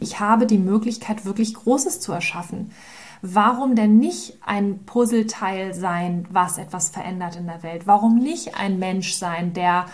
[0.00, 2.70] Ich habe die Möglichkeit, wirklich Großes zu erschaffen.
[3.20, 7.86] Warum denn nicht ein Puzzleteil sein, was etwas verändert in der Welt?
[7.86, 9.86] Warum nicht ein Mensch sein, der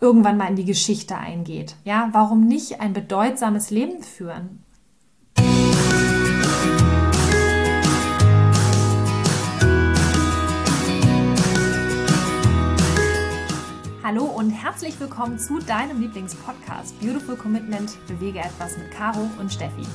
[0.00, 1.76] irgendwann mal in die Geschichte eingeht?
[1.84, 4.64] Ja, warum nicht ein bedeutsames Leben führen?
[14.06, 19.86] Hallo und herzlich willkommen zu deinem Lieblingspodcast Beautiful Commitment Bewege etwas mit Caro und Steffi.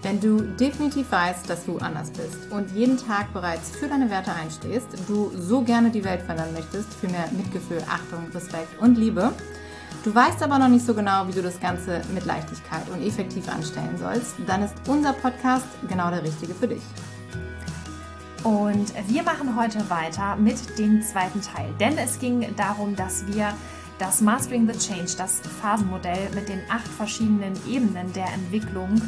[0.00, 4.32] Wenn du definitiv weißt, dass du anders bist und jeden Tag bereits für deine Werte
[4.32, 9.34] einstehst, du so gerne die Welt verändern möchtest, für mehr Mitgefühl, Achtung, Respekt und Liebe,
[10.02, 13.46] du weißt aber noch nicht so genau, wie du das Ganze mit Leichtigkeit und effektiv
[13.50, 16.82] anstellen sollst, dann ist unser Podcast genau der richtige für dich.
[18.44, 23.54] Und wir machen heute weiter mit dem zweiten Teil, denn es ging darum, dass wir
[24.00, 29.00] das Mastering the Change, das Phasenmodell mit den acht verschiedenen Ebenen der Entwicklung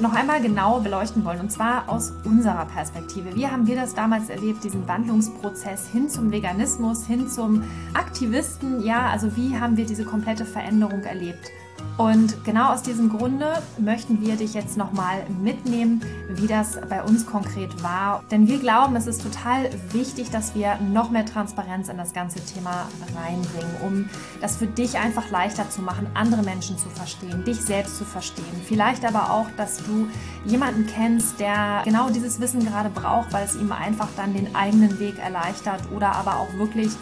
[0.00, 3.34] noch einmal genau beleuchten wollen und zwar aus unserer Perspektive.
[3.34, 8.82] Wie haben wir das damals erlebt, diesen Wandlungsprozess hin zum Veganismus, hin zum Aktivisten?
[8.82, 11.50] Ja, also wie haben wir diese komplette Veränderung erlebt?
[11.98, 17.26] Und genau aus diesem Grunde möchten wir dich jetzt nochmal mitnehmen, wie das bei uns
[17.26, 18.22] konkret war.
[18.30, 22.38] Denn wir glauben, es ist total wichtig, dass wir noch mehr Transparenz in das ganze
[22.44, 24.08] Thema reinbringen, um
[24.40, 28.44] das für dich einfach leichter zu machen, andere Menschen zu verstehen, dich selbst zu verstehen.
[28.64, 30.08] Vielleicht aber auch, dass du
[30.44, 35.00] jemanden kennst, der genau dieses Wissen gerade braucht, weil es ihm einfach dann den eigenen
[35.00, 36.92] Weg erleichtert oder aber auch wirklich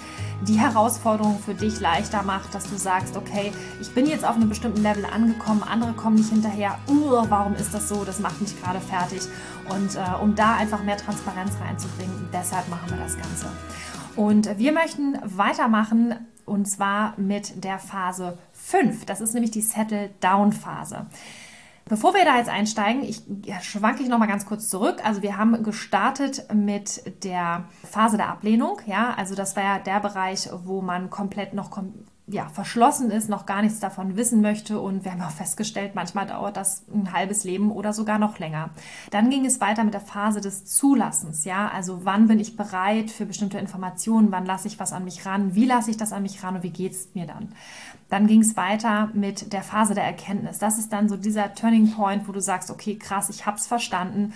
[0.42, 4.48] die Herausforderung für dich leichter macht, dass du sagst, okay, ich bin jetzt auf einem
[4.48, 8.61] bestimmten Level angekommen, andere kommen nicht hinterher, uh, warum ist das so, das macht mich
[8.61, 9.23] gerade fertig.
[9.69, 13.47] Und äh, um da einfach mehr Transparenz reinzubringen, deshalb machen wir das Ganze.
[14.14, 16.14] Und wir möchten weitermachen
[16.45, 19.05] und zwar mit der Phase 5.
[19.05, 21.07] Das ist nämlich die Settle-Down-Phase.
[21.89, 23.23] Bevor wir da jetzt einsteigen, ich
[23.62, 25.05] schwanke ich noch mal ganz kurz zurück.
[25.05, 30.01] Also wir haben gestartet mit der Phase der Ablehnung, ja, also das war ja der
[30.01, 31.95] Bereich, wo man komplett noch kom
[32.29, 34.81] ja, verschlossen ist, noch gar nichts davon wissen möchte.
[34.81, 38.70] Und wir haben auch festgestellt, manchmal dauert das ein halbes Leben oder sogar noch länger.
[39.11, 41.45] Dann ging es weiter mit der Phase des Zulassens.
[41.45, 44.33] Ja, also wann bin ich bereit für bestimmte Informationen?
[44.33, 45.55] Wann lasse ich was an mich ran?
[45.55, 46.57] Wie lasse ich das an mich ran?
[46.57, 47.53] Und wie geht es mir dann?
[48.09, 50.58] Dann ging es weiter mit der Phase der Erkenntnis.
[50.58, 53.69] Das ist dann so dieser Turning Point, wo du sagst, okay, krass, ich habe es
[53.69, 54.33] verstanden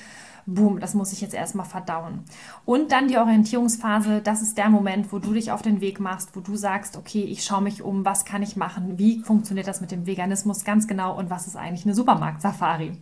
[0.47, 2.25] boom, das muss ich jetzt erstmal verdauen.
[2.65, 6.35] Und dann die Orientierungsphase, das ist der Moment, wo du dich auf den Weg machst,
[6.35, 9.81] wo du sagst, okay, ich schaue mich um, was kann ich machen, wie funktioniert das
[9.81, 12.93] mit dem Veganismus ganz genau und was ist eigentlich eine Supermarkt-Safari.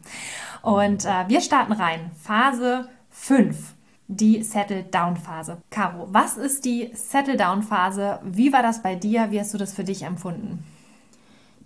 [0.62, 2.10] Und äh, wir starten rein.
[2.22, 3.74] Phase 5
[4.08, 5.58] die Settle-Down-Phase.
[5.70, 8.20] Caro, was ist die Settle-Down-Phase?
[8.24, 9.30] Wie war das bei dir?
[9.30, 10.64] Wie hast du das für dich empfunden?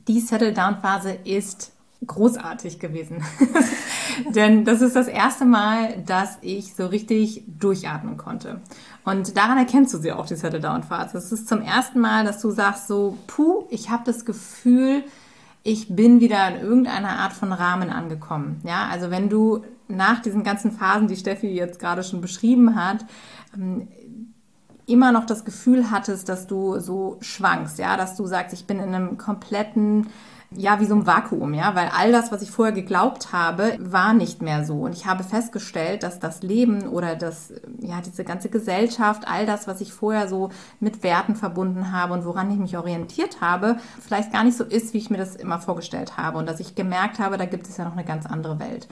[0.09, 1.72] Die Settle-Down-Phase ist
[2.06, 3.22] großartig gewesen.
[4.34, 8.60] Denn das ist das erste Mal, dass ich so richtig durchatmen konnte.
[9.04, 11.18] Und daran erkennst du sie auch, die Settle-Down-Phase.
[11.18, 15.04] Es ist zum ersten Mal, dass du sagst so, puh, ich habe das Gefühl,
[15.62, 18.60] ich bin wieder in irgendeiner Art von Rahmen angekommen.
[18.64, 23.04] Ja, also wenn du nach diesen ganzen Phasen, die Steffi jetzt gerade schon beschrieben hat,
[23.54, 23.88] ähm,
[24.86, 28.78] immer noch das Gefühl hattest, dass du so schwankst, ja, dass du sagst, ich bin
[28.78, 30.08] in einem kompletten
[30.56, 34.12] ja, wie so ein Vakuum, ja, weil all das, was ich vorher geglaubt habe, war
[34.12, 34.80] nicht mehr so.
[34.80, 39.66] Und ich habe festgestellt, dass das Leben oder das, ja, diese ganze Gesellschaft, all das,
[39.66, 44.32] was ich vorher so mit Werten verbunden habe und woran ich mich orientiert habe, vielleicht
[44.32, 46.38] gar nicht so ist, wie ich mir das immer vorgestellt habe.
[46.38, 48.88] Und dass ich gemerkt habe, da gibt es ja noch eine ganz andere Welt.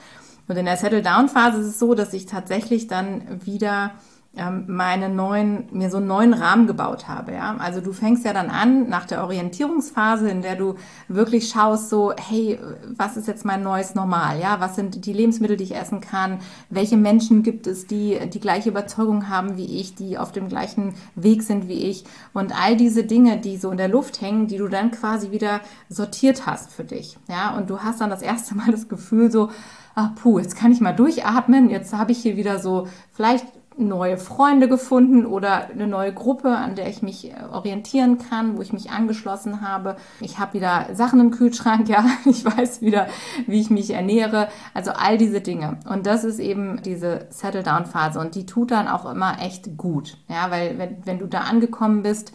[0.47, 3.91] Und in der Settle-Down-Phase ist es so, dass ich tatsächlich dann wieder
[4.37, 7.33] ähm, meine neuen, mir so einen neuen Rahmen gebaut habe.
[7.33, 7.57] Ja?
[7.57, 10.75] Also du fängst ja dann an nach der Orientierungsphase, in der du
[11.09, 12.57] wirklich schaust, so, hey,
[12.95, 14.39] was ist jetzt mein neues Normal?
[14.39, 16.39] Ja, was sind die Lebensmittel, die ich essen kann?
[16.69, 20.93] Welche Menschen gibt es, die die gleiche Überzeugung haben wie ich, die auf dem gleichen
[21.15, 22.05] Weg sind wie ich?
[22.31, 25.59] Und all diese Dinge, die so in der Luft hängen, die du dann quasi wieder
[25.89, 27.17] sortiert hast für dich.
[27.27, 29.49] Ja, und du hast dann das erste Mal das Gefühl so,
[29.93, 33.45] ach puh, jetzt kann ich mal durchatmen, jetzt habe ich hier wieder so vielleicht
[33.77, 38.61] neue Freunde gefunden oder eine neue Gruppe, an der ich mich äh, orientieren kann, wo
[38.61, 39.95] ich mich angeschlossen habe.
[40.19, 43.07] Ich habe wieder Sachen im Kühlschrank, ja, ich weiß wieder,
[43.47, 44.49] wie ich mich ernähre.
[44.73, 45.77] Also all diese Dinge.
[45.89, 50.51] Und das ist eben diese Settle-Down-Phase und die tut dann auch immer echt gut, ja,
[50.51, 52.33] weil wenn, wenn du da angekommen bist,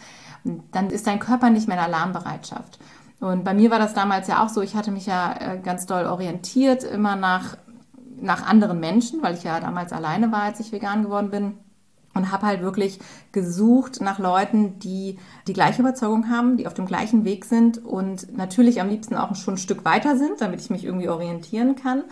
[0.73, 2.79] dann ist dein Körper nicht mehr in Alarmbereitschaft.
[3.21, 5.87] Und bei mir war das damals ja auch so, ich hatte mich ja äh, ganz
[5.87, 7.57] doll orientiert, immer nach
[8.21, 11.55] nach anderen Menschen, weil ich ja damals alleine war, als ich vegan geworden bin.
[12.15, 12.99] und habe halt wirklich
[13.33, 18.35] gesucht nach Leuten, die die gleiche Überzeugung haben, die auf dem gleichen Weg sind und
[18.35, 22.05] natürlich am liebsten auch schon ein Stück weiter sind, damit ich mich irgendwie orientieren kann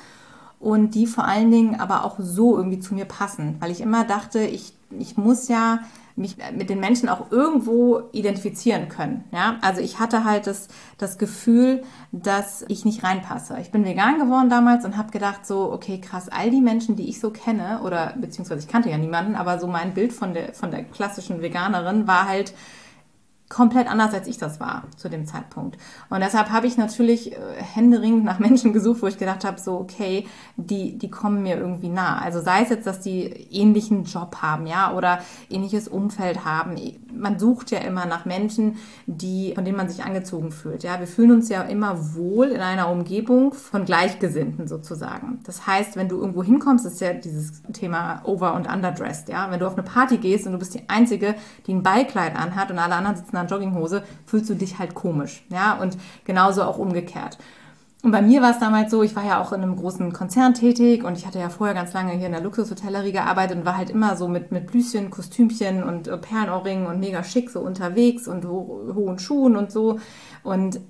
[0.61, 4.05] und die vor allen Dingen aber auch so irgendwie zu mir passen, weil ich immer
[4.05, 5.81] dachte, ich, ich muss ja
[6.17, 9.25] mich mit den Menschen auch irgendwo identifizieren können.
[9.33, 11.83] Ja, also ich hatte halt das, das Gefühl,
[12.13, 13.57] dass ich nicht reinpasse.
[13.61, 17.09] Ich bin vegan geworden damals und habe gedacht so, okay, krass, all die Menschen, die
[17.09, 20.55] ich so kenne oder beziehungsweise ich kannte ja niemanden, aber so mein Bild von der,
[20.55, 22.55] von der klassischen Veganerin war halt,
[23.51, 25.77] komplett anders, als ich das war zu dem Zeitpunkt.
[26.09, 29.79] Und deshalb habe ich natürlich äh, händeringend nach Menschen gesucht, wo ich gedacht habe, so,
[29.79, 30.27] okay,
[30.57, 32.19] die, die kommen mir irgendwie nah.
[32.19, 35.19] Also sei es jetzt, dass die ähnlichen Job haben, ja, oder
[35.51, 36.77] ähnliches Umfeld haben.
[37.13, 38.77] Man sucht ja immer nach Menschen,
[39.07, 40.83] die, von denen man sich angezogen fühlt.
[40.83, 45.41] Ja, wir fühlen uns ja immer wohl in einer Umgebung von Gleichgesinnten sozusagen.
[45.45, 49.51] Das heißt, wenn du irgendwo hinkommst, ist ja dieses Thema over- und underdressed, ja.
[49.51, 51.35] Wenn du auf eine Party gehst und du bist die Einzige,
[51.67, 54.95] die ein Ballkleid anhat und alle anderen sitzen in einer Jogginghose, fühlst du dich halt
[54.95, 55.45] komisch.
[55.51, 57.39] Ja, und genauso auch umgekehrt.
[58.05, 60.53] Und bei mir war es damals so, ich war ja auch in einem großen Konzern
[60.53, 63.79] tätig und ich hatte ja vorher ganz lange hier in der Luxushotellerie gearbeitet und war
[63.79, 68.29] halt immer so mit, mit Blüschen, Kostümchen und äh, Perlenohrringen und mega schick so unterwegs
[68.29, 70.01] und ho hohen Schuhen und so.
[70.43, 70.81] Und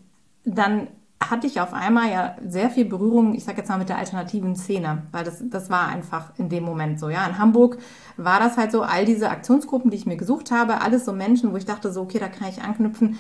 [0.45, 0.89] dann
[1.21, 4.57] hatte ich auf einmal ja sehr viel Berührung, ich sag jetzt mal mit der alternativen
[4.57, 7.09] Szene, weil das, das war einfach in dem Moment so.
[7.09, 7.79] Ja, in Hamburg
[8.17, 11.53] war das halt so, all diese Aktionsgruppen, die ich mir gesucht habe, alles so Menschen,
[11.53, 13.19] wo ich dachte so, okay, da kann ich anknüpfen,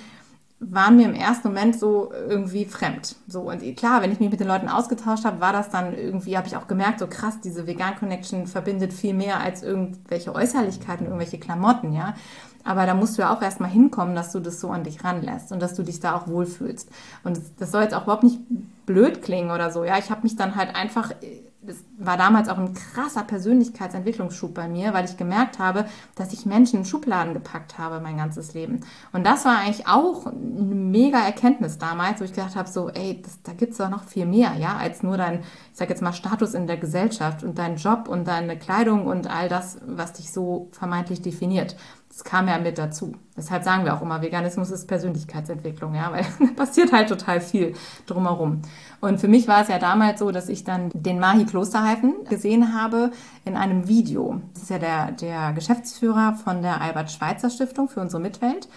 [0.61, 3.17] waren mir im ersten Moment so irgendwie fremd.
[3.27, 6.37] So und klar, wenn ich mich mit den Leuten ausgetauscht habe, war das dann irgendwie,
[6.37, 11.07] habe ich auch gemerkt, so krass, diese Vegan Connection verbindet viel mehr als irgendwelche Äußerlichkeiten,
[11.07, 12.15] irgendwelche Klamotten, ja.
[12.65, 15.53] Aber da musst du ja auch erstmal hinkommen, dass du das so an dich ranlässt
[15.53, 16.89] und dass du dich da auch wohlfühlst.
[17.23, 18.41] Und das soll jetzt auch überhaupt nicht
[18.87, 19.85] blöd klingen oder so.
[19.85, 21.11] Ja, ich habe mich dann halt einfach
[21.67, 26.45] das war damals auch ein krasser Persönlichkeitsentwicklungsschub bei mir, weil ich gemerkt habe, dass ich
[26.45, 28.81] Menschen in Schubladen gepackt habe mein ganzes Leben.
[29.13, 33.23] Und das war eigentlich auch eine mega Erkenntnis damals, wo ich gedacht habe, so, ey,
[33.23, 36.13] das, da gibt's doch noch viel mehr, ja, als nur dein, ich sag jetzt mal,
[36.13, 40.33] Status in der Gesellschaft und dein Job und deine Kleidung und all das, was dich
[40.33, 41.77] so vermeintlich definiert.
[42.15, 43.17] Das kam ja mit dazu.
[43.37, 46.25] Deshalb sagen wir auch immer, Veganismus ist Persönlichkeitsentwicklung, ja, weil
[46.57, 47.75] passiert halt total viel
[48.07, 48.63] drumherum.
[49.01, 52.73] Und für mich war es ja damals so, dass ich dann den Mahi Klosterhalfen gesehen
[52.73, 53.11] habe
[53.45, 54.41] in einem Video.
[54.53, 58.69] Das ist ja der, der Geschäftsführer von der Albert Schweitzer Stiftung für unsere Mitwelt.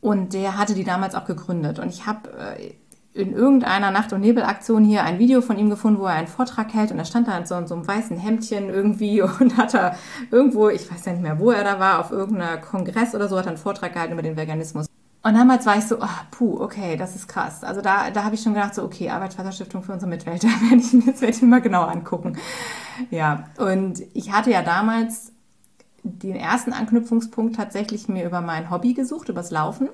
[0.00, 1.78] Und der hatte die damals auch gegründet.
[1.78, 2.72] Und ich habe äh,
[3.18, 6.72] in irgendeiner Nacht- und Nebelaktion hier ein Video von ihm gefunden, wo er einen Vortrag
[6.72, 9.74] hält und er stand da in so, in so einem weißen Hemdchen irgendwie und hat
[9.74, 9.96] da
[10.30, 13.36] irgendwo, ich weiß ja nicht mehr, wo er da war, auf irgendeiner Kongress oder so,
[13.36, 14.86] hat er einen Vortrag gehalten über den Veganismus.
[15.22, 17.64] Und damals war ich so, oh, puh, okay, das ist krass.
[17.64, 20.76] Also da, da habe ich schon gedacht, so, okay, Arbeitsvaterstiftung für unsere Mitwelt, da werde
[20.76, 22.38] ich mir jetzt werde mal genauer angucken.
[23.10, 25.32] Ja, und ich hatte ja damals
[26.04, 29.88] den ersten Anknüpfungspunkt tatsächlich mir über mein Hobby gesucht, übers Laufen.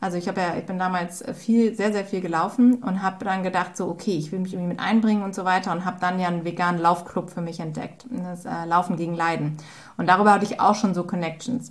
[0.00, 3.42] Also ich habe ja, ich bin damals viel, sehr, sehr viel gelaufen und habe dann
[3.42, 6.20] gedacht, so okay, ich will mich irgendwie mit einbringen und so weiter und habe dann
[6.20, 9.56] ja einen veganen Laufclub für mich entdeckt, das äh, Laufen gegen Leiden.
[9.96, 11.70] Und darüber hatte ich auch schon so Connections.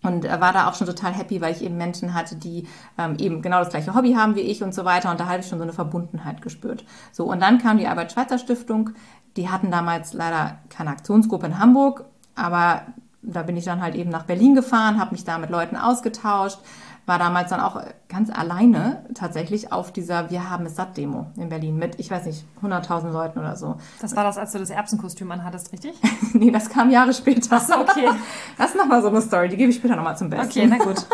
[0.00, 3.42] Und war da auch schon total happy, weil ich eben Menschen hatte, die ähm, eben
[3.42, 5.10] genau das gleiche Hobby haben wie ich und so weiter.
[5.10, 6.84] Und da hatte ich schon so eine Verbundenheit gespürt.
[7.10, 8.90] So, und dann kam die Albert Schweitzer Stiftung.
[9.36, 12.04] Die hatten damals leider keine Aktionsgruppe in Hamburg,
[12.36, 12.82] aber
[13.22, 16.58] da bin ich dann halt eben nach Berlin gefahren, habe mich da mit Leuten ausgetauscht,
[17.08, 21.48] war damals dann auch ganz alleine tatsächlich auf dieser Wir haben es satt Demo in
[21.48, 23.76] Berlin mit, ich weiß nicht, 100.000 Leuten oder so.
[24.00, 25.94] Das war das, als du das Erbsenkostüm anhattest, richtig?
[26.34, 27.56] nee, das kam Jahre später.
[27.56, 28.08] Ach so, okay.
[28.58, 30.46] Das ist nochmal so eine Story, die gebe ich später nochmal zum Besten.
[30.46, 31.06] Okay, na gut.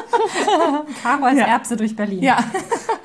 [1.03, 1.47] Caro als ja.
[1.47, 2.23] Erbse durch Berlin.
[2.23, 2.39] Ja.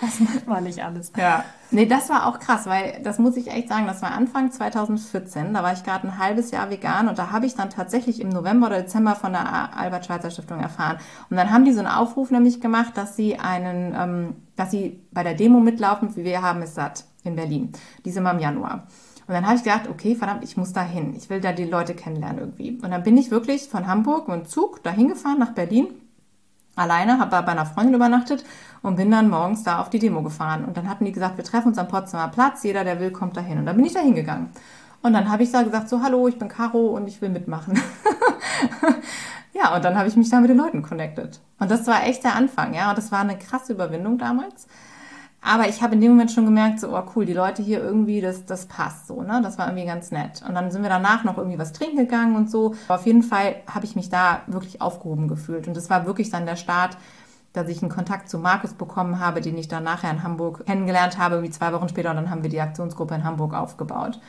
[0.01, 1.11] Das macht man nicht alles.
[1.17, 1.43] Ja.
[1.71, 5.53] Nee, das war auch krass, weil das muss ich echt sagen, das war Anfang 2014,
[5.53, 8.29] da war ich gerade ein halbes Jahr vegan und da habe ich dann tatsächlich im
[8.29, 10.97] November oder Dezember von der Albert Schweitzer Stiftung erfahren.
[11.29, 15.01] Und dann haben die so einen Aufruf nämlich gemacht, dass sie einen, ähm, dass sie
[15.11, 17.71] bei der Demo mitlaufen, wie wir haben es satt in Berlin,
[18.05, 18.87] diese Mal im Januar.
[19.27, 21.13] Und dann habe ich gedacht, okay, verdammt, ich muss da hin.
[21.15, 22.79] Ich will da die Leute kennenlernen irgendwie.
[22.81, 25.87] Und dann bin ich wirklich von Hamburg dem Zug dahin gefahren nach Berlin
[26.79, 28.43] alleine, habe bei einer Freundin übernachtet
[28.81, 30.65] und bin dann morgens da auf die Demo gefahren.
[30.65, 33.37] Und dann hatten die gesagt, wir treffen uns am Potsdamer Platz, jeder, der will, kommt
[33.37, 33.59] dahin.
[33.59, 34.49] Und dann bin ich da hingegangen.
[35.01, 37.79] Und dann habe ich da gesagt, so, hallo, ich bin Caro und ich will mitmachen.
[39.53, 41.39] ja, und dann habe ich mich da mit den Leuten connected.
[41.59, 42.89] Und das war echt der Anfang, ja.
[42.89, 44.67] Und das war eine krasse Überwindung damals.
[45.41, 48.19] Aber ich habe in dem Moment schon gemerkt, so, oh cool, die Leute hier irgendwie,
[48.19, 49.39] das, das passt so, ne?
[49.41, 50.43] Das war irgendwie ganz nett.
[50.47, 52.75] Und dann sind wir danach noch irgendwie was trinken gegangen und so.
[52.87, 55.67] Aber auf jeden Fall habe ich mich da wirklich aufgehoben gefühlt.
[55.67, 56.97] Und das war wirklich dann der Start,
[57.53, 61.17] dass ich einen Kontakt zu Markus bekommen habe, den ich dann nachher in Hamburg kennengelernt
[61.17, 62.09] habe, wie zwei Wochen später.
[62.09, 64.19] Und dann haben wir die Aktionsgruppe in Hamburg aufgebaut.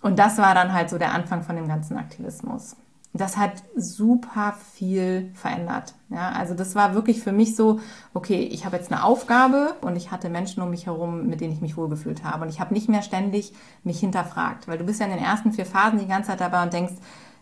[0.00, 2.76] Und das war dann halt so der Anfang von dem ganzen Aktivismus.
[3.12, 5.94] Das hat super viel verändert.
[6.10, 7.80] Ja, also das war wirklich für mich so,
[8.14, 11.52] okay, ich habe jetzt eine Aufgabe und ich hatte Menschen um mich herum, mit denen
[11.52, 12.44] ich mich wohlgefühlt habe.
[12.44, 15.52] Und ich habe nicht mehr ständig mich hinterfragt, weil du bist ja in den ersten
[15.52, 16.94] vier Phasen die ganze Zeit dabei und denkst,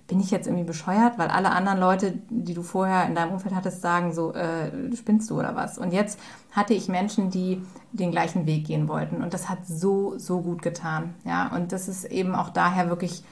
[0.08, 3.54] bin ich jetzt irgendwie bescheuert, weil alle anderen Leute, die du vorher in deinem Umfeld
[3.54, 5.78] hattest, sagen so, äh, spinnst du oder was?
[5.78, 6.20] Und jetzt
[6.52, 7.60] hatte ich Menschen, die
[7.92, 11.14] den gleichen Weg gehen wollten und das hat so, so gut getan.
[11.24, 13.24] Ja, und das ist eben auch daher wirklich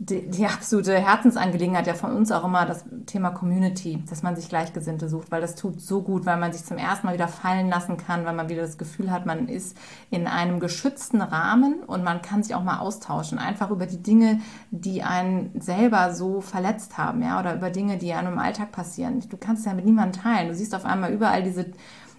[0.00, 4.48] die, die, absolute Herzensangelegenheit ja von uns auch immer das Thema Community, dass man sich
[4.48, 7.68] Gleichgesinnte sucht, weil das tut so gut, weil man sich zum ersten Mal wieder fallen
[7.68, 9.76] lassen kann, weil man wieder das Gefühl hat, man ist
[10.10, 14.40] in einem geschützten Rahmen und man kann sich auch mal austauschen, einfach über die Dinge,
[14.70, 19.20] die einen selber so verletzt haben, ja, oder über Dinge, die einem im Alltag passieren.
[19.28, 20.48] Du kannst ja mit niemandem teilen.
[20.48, 21.66] Du siehst auf einmal überall diese,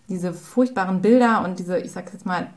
[0.09, 2.48] diese furchtbaren Bilder und diese, ich sag jetzt mal,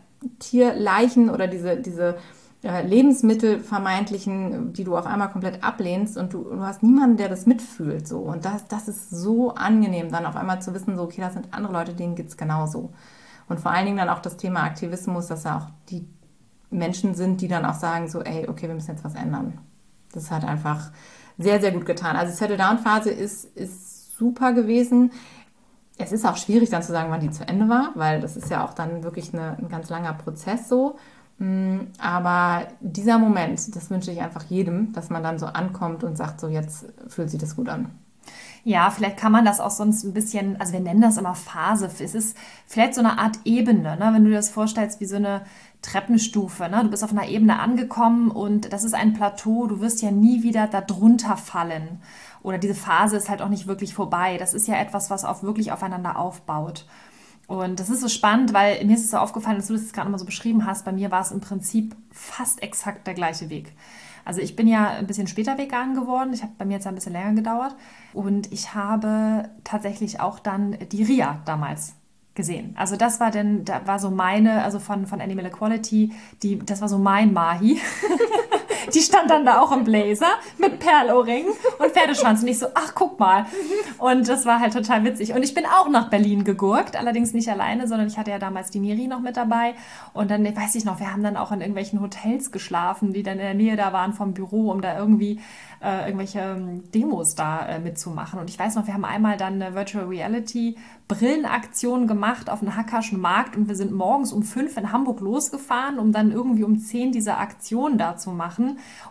[0.41, 2.17] Tierleichen oder diese, diese
[2.63, 7.45] Lebensmittel vermeintlichen, die du auf einmal komplett ablehnst und du, du hast niemanden, der das
[7.45, 8.07] mitfühlt.
[8.07, 8.19] So.
[8.19, 11.49] Und das, das ist so angenehm, dann auf einmal zu wissen, so, okay, das sind
[11.53, 12.93] andere Leute, denen geht es genauso.
[13.49, 16.07] Und vor allen Dingen dann auch das Thema Aktivismus, dass ja auch die
[16.71, 19.59] Menschen sind, die dann auch sagen, so, ey, okay, wir müssen jetzt was ändern.
[20.13, 20.93] Das hat einfach
[21.39, 22.15] sehr, sehr gut getan.
[22.15, 25.11] Also Settle-Down-Phase ist, ist super gewesen.
[25.99, 28.51] Es ist auch schwierig dann zu sagen, wann die zu Ende war, weil das ist
[28.51, 30.97] ja auch dann wirklich eine, ein ganz langer Prozess so.
[31.39, 36.17] Mm, aber dieser Moment, das wünsche ich einfach jedem, dass man dann so ankommt und
[36.17, 37.91] sagt, so jetzt fühlt sich das gut an.
[38.65, 41.87] Ja, vielleicht kann man das auch sonst ein bisschen, also wir nennen das immer Phase.
[41.87, 42.37] Es ist
[42.67, 44.11] vielleicht so eine Art Ebene, ne?
[44.13, 45.43] wenn du dir das vorstellst, wie so eine
[45.83, 46.69] Treppenstufe.
[46.69, 46.81] Ne?
[46.85, 50.45] Du bist auf einer Ebene angekommen und das ist ein Plateau, du wirst ja nie
[50.45, 52.01] wieder darunter fallen.
[52.45, 54.37] Oder diese Phase ist halt auch nicht wirklich vorbei.
[54.39, 56.87] Das ist ja etwas, was auch wirklich aufeinander aufbaut.
[57.53, 60.09] Und das ist so spannend, weil mir ist es so aufgefallen, dass du das gerade
[60.09, 60.87] mal so beschrieben hast.
[60.87, 63.75] Bei mir war es im Prinzip fast exakt der gleiche Weg.
[64.25, 66.33] Also ich bin ja ein bisschen später vegan geworden.
[66.33, 67.77] Ich habe bei mir jetzt ein bisschen länger gedauert.
[68.15, 71.93] Und ich habe tatsächlich auch dann die Ria damals
[72.35, 72.75] gesehen.
[72.79, 76.11] Also das war denn, da war so meine, also von, von Animal Equality,
[76.43, 77.79] die, das war so mein Mahi.
[78.95, 80.27] die stand dann da auch im Blazer
[80.59, 81.47] mit Perlohrring
[81.79, 82.43] und Pferdeschwanz.
[82.43, 83.47] Und ich so, ach, guck mal.
[83.99, 85.35] Und das war halt total witzig.
[85.35, 88.71] Und ich bin auch nach Berlin gegurkt, allerdings nicht alleine, sondern ich hatte ja damals
[88.71, 89.75] die Miri noch mit dabei.
[90.13, 93.35] Und dann, weiß ich noch, wir haben dann auch in irgendwelchen Hotels geschlafen, die dann
[93.35, 95.41] in der Nähe da waren vom Büro, um da irgendwie
[95.83, 98.39] äh, irgendwelche ähm, Demos da äh, mitzumachen.
[98.39, 100.77] Und ich weiß noch, wir haben einmal dann eine Virtual Reality
[101.09, 105.99] Brillenaktion gemacht auf dem Hackerschen Markt und wir sind morgens um fünf in Hamburg losgefahren,
[105.99, 108.62] um dann irgendwie um zehn diese Aktion da zu machen.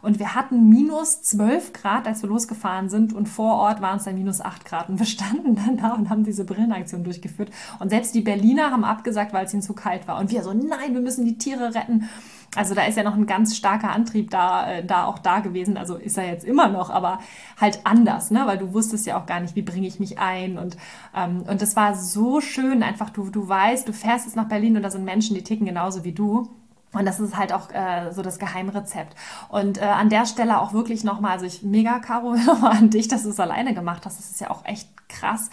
[0.01, 4.03] Und wir hatten minus zwölf Grad, als wir losgefahren sind und vor Ort waren es
[4.03, 4.89] dann minus acht Grad.
[4.89, 7.51] Und wir standen dann da und haben diese Brillenaktion durchgeführt.
[7.79, 10.19] Und selbst die Berliner haben abgesagt, weil es ihnen zu kalt war.
[10.19, 12.09] Und wir so, nein, wir müssen die Tiere retten.
[12.55, 15.77] Also da ist ja noch ein ganz starker Antrieb da, äh, da auch da gewesen.
[15.77, 17.19] Also ist er jetzt immer noch, aber
[17.59, 18.43] halt anders, ne?
[18.45, 20.57] Weil du wusstest ja auch gar nicht, wie bringe ich mich ein.
[20.57, 20.75] Und,
[21.15, 24.75] ähm, und das war so schön, einfach du, du weißt, du fährst jetzt nach Berlin
[24.75, 26.49] und da sind Menschen, die ticken genauso wie du.
[26.93, 29.15] Und das ist halt auch äh, so das Geheimrezept.
[29.49, 33.07] Und äh, an der Stelle auch wirklich nochmal, also ich mega Caro nochmal an dich,
[33.07, 34.19] dass du es alleine gemacht hast.
[34.19, 35.49] Das ist ja auch echt krass.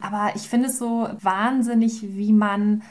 [0.00, 2.82] Aber ich finde es so wahnsinnig, wie man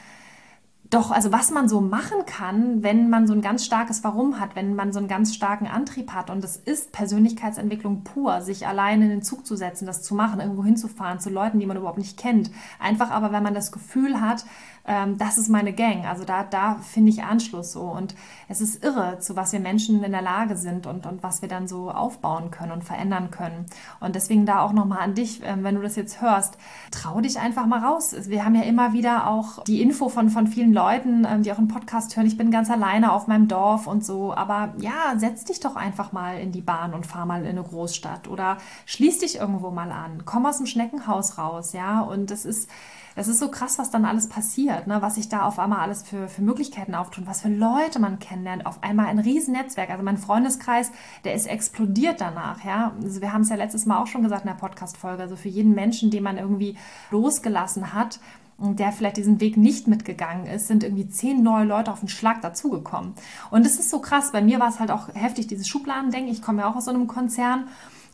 [0.90, 4.56] doch, also was man so machen kann, wenn man so ein ganz starkes Warum hat,
[4.56, 6.30] wenn man so einen ganz starken Antrieb hat.
[6.30, 10.40] Und es ist Persönlichkeitsentwicklung pur, sich alleine in den Zug zu setzen, das zu machen,
[10.40, 12.50] irgendwo hinzufahren, zu Leuten, die man überhaupt nicht kennt.
[12.78, 14.46] Einfach aber, wenn man das Gefühl hat,
[14.88, 16.06] ähm, das ist meine Gang.
[16.06, 17.82] Also da, da finde ich Anschluss so.
[17.82, 18.14] Und
[18.48, 21.48] es ist irre, zu was wir Menschen in der Lage sind und, und was wir
[21.48, 23.66] dann so aufbauen können und verändern können.
[24.00, 26.56] Und deswegen da auch nochmal an dich, ähm, wenn du das jetzt hörst,
[26.90, 28.14] trau dich einfach mal raus.
[28.26, 31.58] Wir haben ja immer wieder auch die Info von, von vielen Leuten, ähm, die auch
[31.58, 34.34] einen Podcast hören, ich bin ganz alleine auf meinem Dorf und so.
[34.34, 37.62] Aber ja, setz dich doch einfach mal in die Bahn und fahr mal in eine
[37.62, 40.22] Großstadt oder schließ dich irgendwo mal an.
[40.24, 42.00] Komm aus dem Schneckenhaus raus, ja.
[42.00, 42.70] Und das ist
[43.14, 45.02] das ist so krass, was dann alles passiert, ne?
[45.02, 48.66] was sich da auf einmal alles für, für Möglichkeiten auftun, was für Leute man kennenlernt.
[48.66, 49.90] Auf einmal ein Riesennetzwerk.
[49.90, 50.90] Also mein Freundeskreis,
[51.24, 52.64] der ist explodiert danach.
[52.64, 52.92] Ja?
[53.02, 55.22] Also wir haben es ja letztes Mal auch schon gesagt in der Podcast-Folge.
[55.22, 56.76] Also für jeden Menschen, den man irgendwie
[57.10, 58.20] losgelassen hat,
[58.60, 62.42] der vielleicht diesen Weg nicht mitgegangen ist, sind irgendwie zehn neue Leute auf den Schlag
[62.42, 63.14] dazugekommen.
[63.50, 64.32] Und es ist so krass.
[64.32, 66.32] Bei mir war es halt auch heftig, dieses Schubladendenken.
[66.32, 67.68] Ich komme ja auch aus so einem Konzern.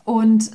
[0.05, 0.51] Und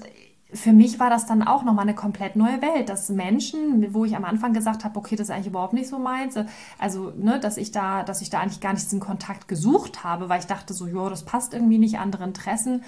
[0.51, 4.15] für mich war das dann auch nochmal eine komplett neue Welt, dass Menschen, wo ich
[4.15, 6.36] am Anfang gesagt habe, okay, das ist eigentlich überhaupt nicht so meins,
[6.79, 10.27] also, ne, dass ich da, dass ich da eigentlich gar nicht diesen Kontakt gesucht habe,
[10.27, 12.84] weil ich dachte so, ja, das passt irgendwie nicht, andere Interessen,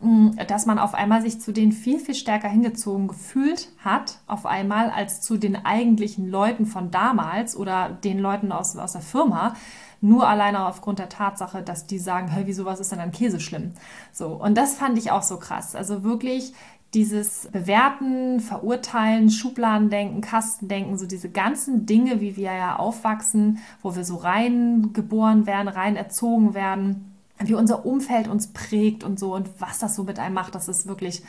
[0.00, 4.46] mm, dass man auf einmal sich zu denen viel, viel stärker hingezogen gefühlt hat, auf
[4.46, 9.54] einmal, als zu den eigentlichen Leuten von damals oder den Leuten aus, aus der Firma,
[10.02, 13.38] Nur alleine aufgrund der Tatsache, dass die sagen, hey, wieso was ist denn an Käse
[13.38, 13.72] schlimm?
[14.12, 14.28] So.
[14.28, 15.74] Und das fand ich auch so krass.
[15.74, 16.54] Also wirklich
[16.94, 24.04] dieses Bewerten, Verurteilen, Schubladendenken, Kastendenken, so diese ganzen Dinge, wie wir ja aufwachsen, wo wir
[24.04, 29.48] so rein geboren werden, rein erzogen werden, wie unser Umfeld uns prägt und so und
[29.60, 31.22] was das so mit einem macht, das ist wirklich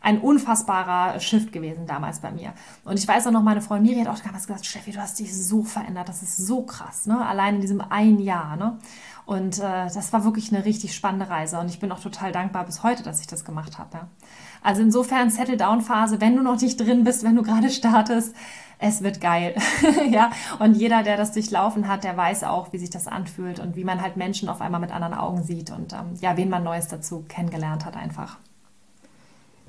[0.00, 2.54] ein unfassbarer Shift gewesen damals bei mir.
[2.84, 5.18] Und ich weiß auch noch, meine Freundin Miri hat auch damals gesagt, Steffi, du hast
[5.18, 7.24] dich so verändert, das ist so krass, ne?
[7.26, 8.78] Allein in diesem ein Jahr, ne?
[9.26, 12.64] Und äh, das war wirklich eine richtig spannende Reise und ich bin auch total dankbar
[12.64, 13.90] bis heute, dass ich das gemacht habe.
[13.92, 14.08] Ja?
[14.62, 18.34] Also insofern Settle-Down-Phase, wenn du noch nicht drin bist, wenn du gerade startest,
[18.78, 19.54] es wird geil.
[20.10, 23.76] ja, und jeder, der das durchlaufen hat, der weiß auch, wie sich das anfühlt und
[23.76, 26.64] wie man halt Menschen auf einmal mit anderen Augen sieht und ähm, ja, wen man
[26.64, 28.38] Neues dazu kennengelernt hat einfach.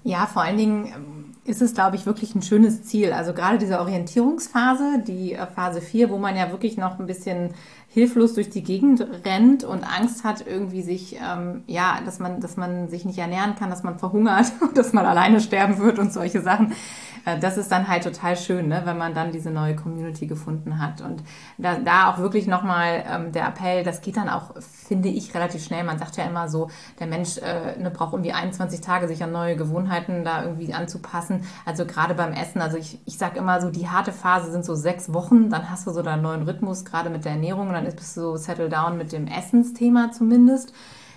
[0.03, 3.13] Ja, vor allen Dingen ähm, ist es, glaube ich, wirklich ein schönes Ziel.
[3.13, 7.53] Also gerade diese Orientierungsphase, die äh, Phase 4, wo man ja wirklich noch ein bisschen
[7.93, 12.55] hilflos durch die Gegend rennt und Angst hat, irgendwie sich, ähm, ja, dass man, dass
[12.55, 14.45] man sich nicht ernähren kann, dass man verhungert
[14.75, 16.74] dass man alleine sterben wird und solche Sachen.
[17.25, 20.79] Äh, das ist dann halt total schön, ne, wenn man dann diese neue Community gefunden
[20.79, 21.01] hat.
[21.01, 21.24] Und
[21.57, 25.63] da, da auch wirklich nochmal ähm, der Appell, das geht dann auch, finde ich, relativ
[25.63, 25.83] schnell.
[25.83, 26.69] Man sagt ja immer so,
[27.00, 31.43] der Mensch äh, ne, braucht irgendwie 21 Tage, sich an neue Gewohnheiten da irgendwie anzupassen.
[31.65, 34.75] Also gerade beim Essen, also ich, ich sage immer so, die harte Phase sind so
[34.75, 38.17] sechs Wochen, dann hast du so deinen neuen Rhythmus, gerade mit der Ernährung dann bist
[38.17, 40.73] du so settle down mit dem Essensthema zumindest.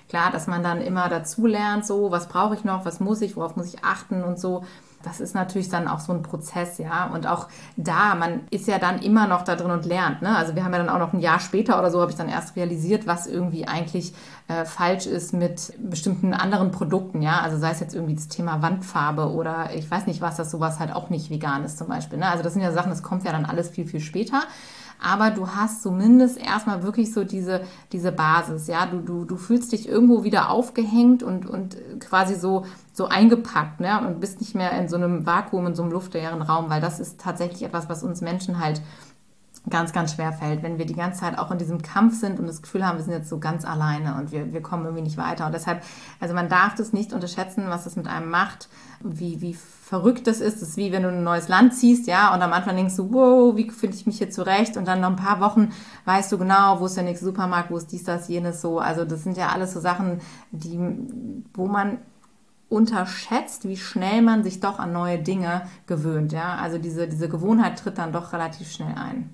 [0.09, 3.37] Klar, dass man dann immer dazu lernt, so, was brauche ich noch, was muss ich,
[3.37, 4.63] worauf muss ich achten und so.
[5.03, 7.11] Das ist natürlich dann auch so ein Prozess, ja.
[7.13, 10.23] Und auch da, man ist ja dann immer noch da drin und lernt.
[10.23, 10.35] Ne?
[10.35, 12.29] Also wir haben ja dann auch noch ein Jahr später oder so, habe ich dann
[12.29, 14.15] erst realisiert, was irgendwie eigentlich
[14.49, 17.41] äh, falsch ist mit bestimmten anderen Produkten, ja.
[17.41, 20.81] Also sei es jetzt irgendwie das Thema Wandfarbe oder ich weiß nicht was, dass sowas
[20.81, 22.19] halt auch nicht vegan ist zum Beispiel.
[22.19, 22.29] Ne?
[22.29, 24.43] Also das sind ja Sachen, das kommt ja dann alles viel, viel später
[25.03, 29.73] aber du hast zumindest erstmal wirklich so diese, diese Basis, ja, du, du, du fühlst
[29.73, 34.73] dich irgendwo wieder aufgehängt und, und quasi so, so eingepackt, ne, und bist nicht mehr
[34.73, 38.03] in so einem Vakuum, in so einem luftleeren Raum, weil das ist tatsächlich etwas, was
[38.03, 38.81] uns Menschen halt
[39.71, 42.47] ganz, ganz schwer fällt, wenn wir die ganze Zeit auch in diesem Kampf sind und
[42.47, 45.17] das Gefühl haben, wir sind jetzt so ganz alleine und wir, wir kommen irgendwie nicht
[45.17, 45.47] weiter.
[45.47, 45.83] Und deshalb,
[46.21, 48.69] also man darf das nicht unterschätzen, was das mit einem macht,
[49.03, 50.61] wie, wie verrückt das ist.
[50.61, 53.13] Das ist wie wenn du ein neues Land ziehst, ja, und am Anfang denkst du,
[53.13, 54.77] wow, wie finde ich mich hier zurecht?
[54.77, 55.71] Und dann noch ein paar Wochen
[56.05, 58.79] weißt du genau, wo ist der nächste Supermarkt, wo ist dies, das, jenes so.
[58.81, 60.21] Also das sind ja alles so Sachen,
[60.53, 60.79] die,
[61.55, 61.99] wo man
[62.69, 66.57] unterschätzt, wie schnell man sich doch an neue Dinge gewöhnt, ja.
[66.57, 69.31] Also diese, diese Gewohnheit tritt dann doch relativ schnell ein.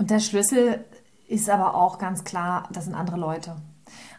[0.00, 0.82] Und der Schlüssel
[1.28, 3.56] ist aber auch ganz klar, das sind andere Leute.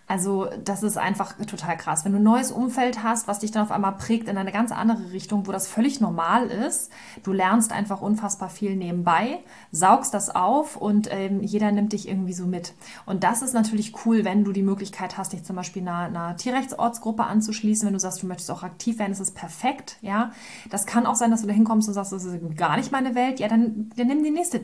[0.07, 2.05] Also das ist einfach total krass.
[2.05, 4.71] Wenn du ein neues Umfeld hast, was dich dann auf einmal prägt in eine ganz
[4.71, 6.91] andere Richtung, wo das völlig normal ist,
[7.23, 9.39] du lernst einfach unfassbar viel nebenbei,
[9.71, 12.73] saugst das auf und ähm, jeder nimmt dich irgendwie so mit.
[13.07, 16.37] Und das ist natürlich cool, wenn du die Möglichkeit hast, dich zum Beispiel einer, einer
[16.37, 17.87] Tierrechtsortsgruppe anzuschließen.
[17.87, 19.97] Wenn du sagst, du möchtest auch aktiv werden, ist es perfekt.
[20.01, 20.31] Ja,
[20.69, 23.15] das kann auch sein, dass du da hinkommst und sagst, das ist gar nicht meine
[23.15, 23.39] Welt.
[23.39, 24.61] Ja, dann, dann nimm die nächste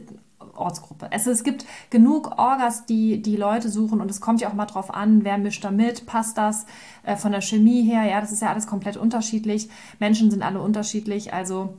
[0.57, 1.11] Ortsgruppe.
[1.11, 4.65] Also es gibt genug Orgas, die die Leute suchen und es kommt ja auch mal
[4.65, 6.65] drauf an, wer mischt da mit, passt das
[7.03, 9.69] äh, von der Chemie her, ja, das ist ja alles komplett unterschiedlich.
[9.99, 11.77] Menschen sind alle unterschiedlich, also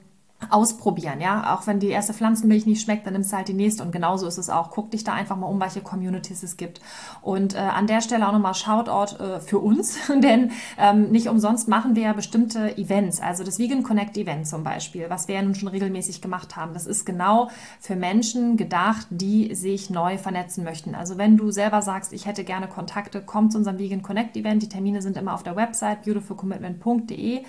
[0.51, 1.55] ausprobieren, ja.
[1.55, 4.27] Auch wenn die erste Pflanzenmilch nicht schmeckt, dann nimmst du halt die nächste und genauso
[4.27, 4.70] ist es auch.
[4.70, 6.81] Guck dich da einfach mal um, welche Communities es gibt.
[7.22, 11.68] Und äh, an der Stelle auch nochmal Shoutout äh, für uns, denn ähm, nicht umsonst
[11.68, 15.42] machen wir ja bestimmte Events, also das Vegan Connect Event zum Beispiel, was wir ja
[15.42, 16.72] nun schon regelmäßig gemacht haben.
[16.72, 20.94] Das ist genau für Menschen gedacht, die sich neu vernetzen möchten.
[20.94, 24.62] Also wenn du selber sagst, ich hätte gerne Kontakte, komm zu unserem Vegan Connect Event.
[24.62, 27.42] Die Termine sind immer auf der Website beautifulcommitment.de.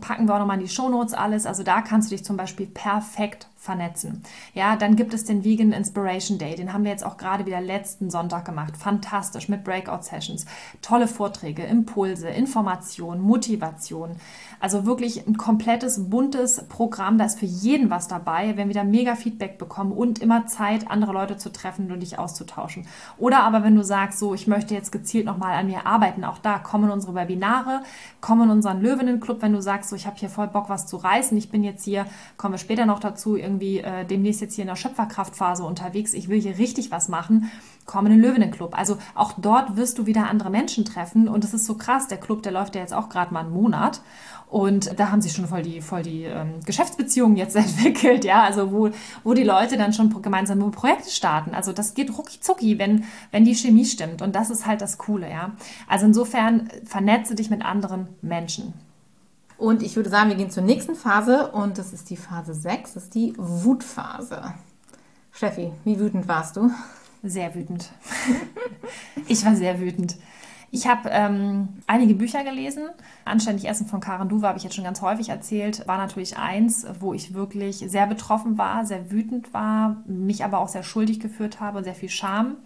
[0.00, 1.46] Packen wir auch nochmal in die Shownotes alles.
[1.46, 4.22] Also da kannst du dich zum Beispiel perfekt vernetzen.
[4.54, 6.56] Ja, dann gibt es den Vegan Inspiration Day.
[6.56, 8.78] Den haben wir jetzt auch gerade wieder letzten Sonntag gemacht.
[8.78, 10.46] Fantastisch mit Breakout Sessions.
[10.80, 14.16] Tolle Vorträge, Impulse, Information, Motivation.
[14.58, 17.18] Also wirklich ein komplettes, buntes Programm.
[17.18, 18.46] Da ist für jeden was dabei.
[18.46, 22.18] Wir werden wieder mega Feedback bekommen und immer Zeit, andere Leute zu treffen und dich
[22.18, 22.86] auszutauschen.
[23.18, 26.38] Oder aber wenn du sagst, so, ich möchte jetzt gezielt nochmal an mir arbeiten, auch
[26.38, 27.82] da kommen unsere Webinare,
[28.22, 31.36] kommen unseren Löwenenclub, wenn du sagst, so, ich habe hier voll Bock, was zu reißen.
[31.36, 32.06] Ich bin jetzt hier,
[32.38, 36.14] kommen wir später noch dazu, irgendwie äh, demnächst jetzt hier in der Schöpferkraftphase unterwegs.
[36.14, 37.50] Ich will hier richtig was machen.
[37.86, 38.76] Komm in den Löwenenclub.
[38.76, 41.28] Also auch dort wirst du wieder andere Menschen treffen.
[41.28, 42.08] Und das ist so krass.
[42.08, 44.00] Der Club, der läuft ja jetzt auch gerade mal einen Monat.
[44.50, 48.72] Und da haben sich schon voll die, voll die ähm, Geschäftsbeziehungen jetzt entwickelt, ja, also
[48.72, 48.90] wo,
[49.22, 51.54] wo die Leute dann schon gemeinsame Projekte starten.
[51.54, 54.22] Also das geht rucki zucki, wenn, wenn die Chemie stimmt.
[54.22, 55.52] Und das ist halt das Coole, ja.
[55.86, 58.72] Also insofern vernetze dich mit anderen Menschen.
[59.58, 62.94] Und ich würde sagen, wir gehen zur nächsten Phase und das ist die Phase 6,
[62.94, 64.54] das ist die Wutphase.
[65.32, 66.70] Steffi, wie wütend warst du?
[67.24, 67.90] Sehr wütend.
[69.28, 70.16] ich war sehr wütend.
[70.70, 72.84] Ich habe ähm, einige Bücher gelesen.
[73.24, 75.88] Anständig Essen von Karen Duwe habe ich jetzt schon ganz häufig erzählt.
[75.88, 80.68] War natürlich eins, wo ich wirklich sehr betroffen war, sehr wütend war, mich aber auch
[80.68, 82.56] sehr schuldig geführt habe sehr viel Scham.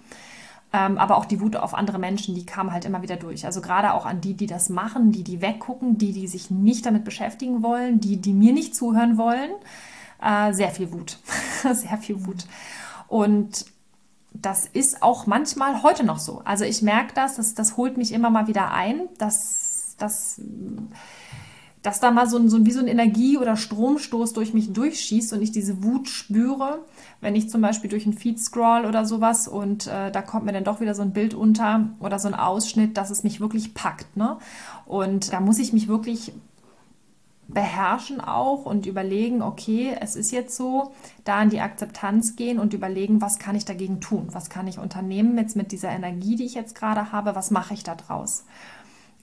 [0.74, 3.44] Ähm, aber auch die Wut auf andere Menschen, die kam halt immer wieder durch.
[3.44, 6.86] Also gerade auch an die, die das machen, die, die weggucken, die, die sich nicht
[6.86, 9.50] damit beschäftigen wollen, die, die mir nicht zuhören wollen.
[10.22, 11.18] Äh, sehr viel Wut.
[11.62, 12.46] sehr viel Wut.
[13.08, 13.66] Und
[14.32, 16.40] das ist auch manchmal heute noch so.
[16.44, 20.40] Also ich merke das, das, das holt mich immer mal wieder ein, dass, dass,
[21.82, 25.32] dass da mal so ein, so wie so ein Energie- oder Stromstoß durch mich durchschießt
[25.32, 26.78] und ich diese Wut spüre,
[27.20, 30.52] wenn ich zum Beispiel durch einen Feed scroll oder sowas und äh, da kommt mir
[30.52, 33.74] dann doch wieder so ein Bild unter oder so ein Ausschnitt, dass es mich wirklich
[33.74, 34.16] packt.
[34.16, 34.36] Ne?
[34.86, 36.32] Und da muss ich mich wirklich
[37.48, 40.92] beherrschen auch und überlegen, okay, es ist jetzt so,
[41.24, 44.28] da in die Akzeptanz gehen und überlegen, was kann ich dagegen tun?
[44.32, 47.34] Was kann ich unternehmen jetzt mit dieser Energie, die ich jetzt gerade habe?
[47.34, 48.44] Was mache ich da draus?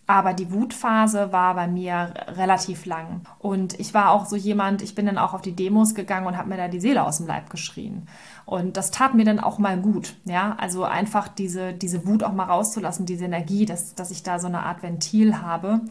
[0.09, 3.21] Aber die Wutphase war bei mir relativ lang.
[3.37, 6.35] Und ich war auch so jemand, ich bin dann auch auf die Demos gegangen und
[6.35, 8.07] habe mir da die Seele aus dem Leib geschrien.
[8.47, 10.15] Und das tat mir dann auch mal gut.
[10.25, 14.39] Ja, also einfach diese, diese Wut auch mal rauszulassen, diese Energie, dass, dass ich da
[14.39, 15.81] so eine Art Ventil habe.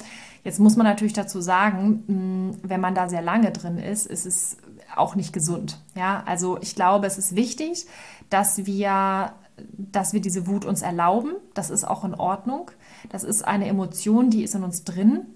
[0.42, 4.26] Jetzt muss man natürlich dazu sagen, mm, wenn man da sehr lange drin ist, ist
[4.26, 4.56] es
[4.96, 5.78] auch nicht gesund.
[5.94, 7.86] Ja, also ich glaube, es ist wichtig,
[8.30, 9.34] dass wir,
[9.76, 11.34] dass wir diese Wut uns erlauben.
[11.54, 12.72] Das ist auch in Ordnung.
[13.10, 15.26] Das ist eine Emotion, die ist in uns drin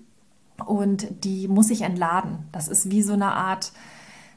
[0.66, 2.38] und die muss sich entladen.
[2.53, 3.72] Das ist wie so eine Art,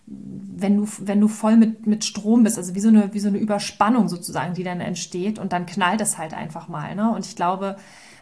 [0.07, 3.27] wenn du, wenn du voll mit, mit Strom bist, also wie so, eine, wie so
[3.27, 6.95] eine Überspannung sozusagen, die dann entsteht und dann knallt es halt einfach mal.
[6.95, 7.11] Ne?
[7.11, 7.77] Und ich glaube,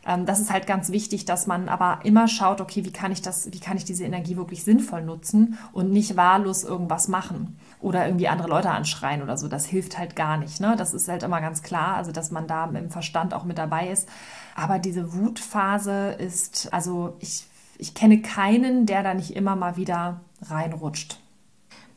[0.06, 3.22] ähm, das ist halt ganz wichtig, dass man aber immer schaut, okay, wie kann ich
[3.22, 8.06] das, wie kann ich diese Energie wirklich sinnvoll nutzen und nicht wahllos irgendwas machen oder
[8.06, 9.48] irgendwie andere Leute anschreien oder so.
[9.48, 10.60] Das hilft halt gar nicht.
[10.62, 10.76] Ne?
[10.78, 13.90] Das ist halt immer ganz klar, also dass man da im Verstand auch mit dabei
[13.90, 14.08] ist.
[14.56, 17.46] Aber diese Wutphase ist, also ich,
[17.78, 21.20] ich kenne keinen, der da nicht immer mal wieder reinrutscht.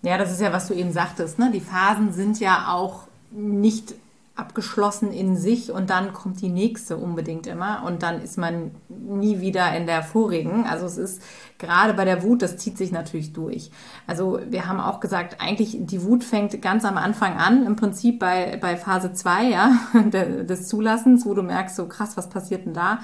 [0.03, 1.39] Ja, das ist ja, was du eben sagtest.
[1.39, 1.51] Ne?
[1.53, 3.95] Die Phasen sind ja auch nicht
[4.35, 8.71] abgeschlossen in sich und dann kommt die nächste unbedingt immer und dann ist man
[9.07, 10.65] nie wieder in der vorigen.
[10.65, 11.23] Also es ist
[11.59, 13.71] gerade bei der Wut, das zieht sich natürlich durch.
[14.07, 18.19] Also wir haben auch gesagt, eigentlich die Wut fängt ganz am Anfang an, im Prinzip
[18.19, 19.73] bei, bei Phase 2 ja,
[20.05, 22.99] des Zulassens, wo du merkst, so krass, was passiert denn da?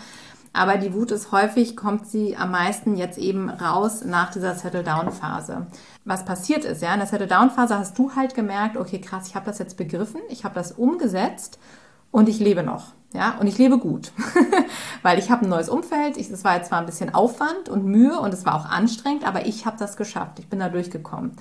[0.54, 5.66] Aber die Wut ist häufig, kommt sie am meisten jetzt eben raus nach dieser Settle-Down-Phase.
[6.04, 9.46] Was passiert ist, ja, in der Settle-Down-Phase hast du halt gemerkt, okay, krass, ich habe
[9.46, 11.58] das jetzt begriffen, ich habe das umgesetzt
[12.10, 12.92] und ich lebe noch.
[13.14, 14.12] Ja, und ich lebe gut,
[15.02, 16.16] weil ich habe ein neues Umfeld.
[16.16, 19.46] Das war jetzt zwar ein bisschen Aufwand und Mühe und es war auch anstrengend, aber
[19.46, 20.38] ich habe das geschafft.
[20.38, 21.32] Ich bin da durchgekommen.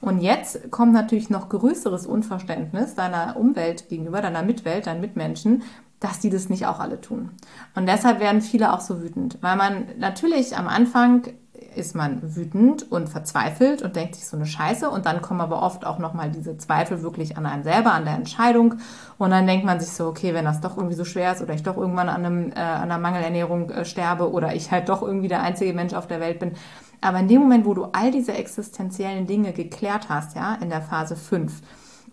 [0.00, 5.62] Und jetzt kommt natürlich noch größeres Unverständnis deiner Umwelt gegenüber, deiner Mitwelt, deinen Mitmenschen,
[6.00, 7.30] dass die das nicht auch alle tun.
[7.74, 11.26] Und deshalb werden viele auch so wütend, weil man natürlich am Anfang
[11.74, 15.62] ist man wütend und verzweifelt und denkt sich so eine Scheiße und dann kommen aber
[15.62, 18.76] oft auch nochmal diese Zweifel wirklich an einem selber, an der Entscheidung
[19.18, 21.54] und dann denkt man sich so, okay, wenn das doch irgendwie so schwer ist oder
[21.54, 25.02] ich doch irgendwann an, einem, äh, an einer Mangelernährung äh, sterbe oder ich halt doch
[25.02, 26.52] irgendwie der einzige Mensch auf der Welt bin.
[27.00, 30.82] Aber in dem Moment, wo du all diese existenziellen Dinge geklärt hast, ja, in der
[30.82, 31.60] Phase 5,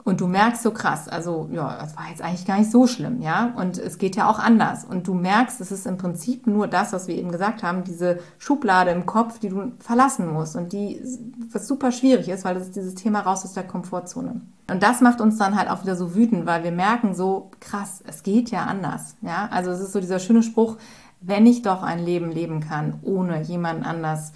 [0.05, 3.21] und du merkst so krass, also ja, das war jetzt eigentlich gar nicht so schlimm,
[3.21, 3.53] ja.
[3.55, 4.83] Und es geht ja auch anders.
[4.83, 8.19] Und du merkst, es ist im Prinzip nur das, was wir eben gesagt haben, diese
[8.37, 11.01] Schublade im Kopf, die du verlassen musst und die,
[11.51, 14.41] was super schwierig ist, weil das ist dieses Thema raus aus der Komfortzone.
[14.69, 18.03] Und das macht uns dann halt auch wieder so wütend, weil wir merken so, krass,
[18.05, 19.47] es geht ja anders, ja.
[19.51, 20.77] Also es ist so dieser schöne Spruch,
[21.21, 24.33] wenn ich doch ein Leben leben kann, ohne jemanden anders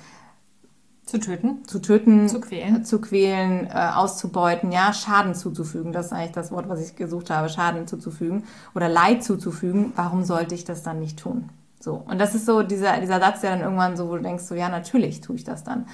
[1.08, 1.66] zu töten.
[1.66, 2.28] Zu töten.
[2.28, 2.84] Zu quälen.
[2.84, 5.94] Zu quälen, äh, auszubeuten, ja, Schaden zuzufügen.
[5.94, 8.44] Das ist eigentlich das Wort, was ich gesucht habe, Schaden zuzufügen
[8.76, 9.94] oder Leid zuzufügen.
[9.96, 11.50] Warum sollte ich das dann nicht tun?
[11.88, 12.04] So.
[12.06, 14.56] Und das ist so dieser, dieser Satz, der dann irgendwann so, wo du denkst, so,
[14.56, 15.86] ja, natürlich tue ich das dann.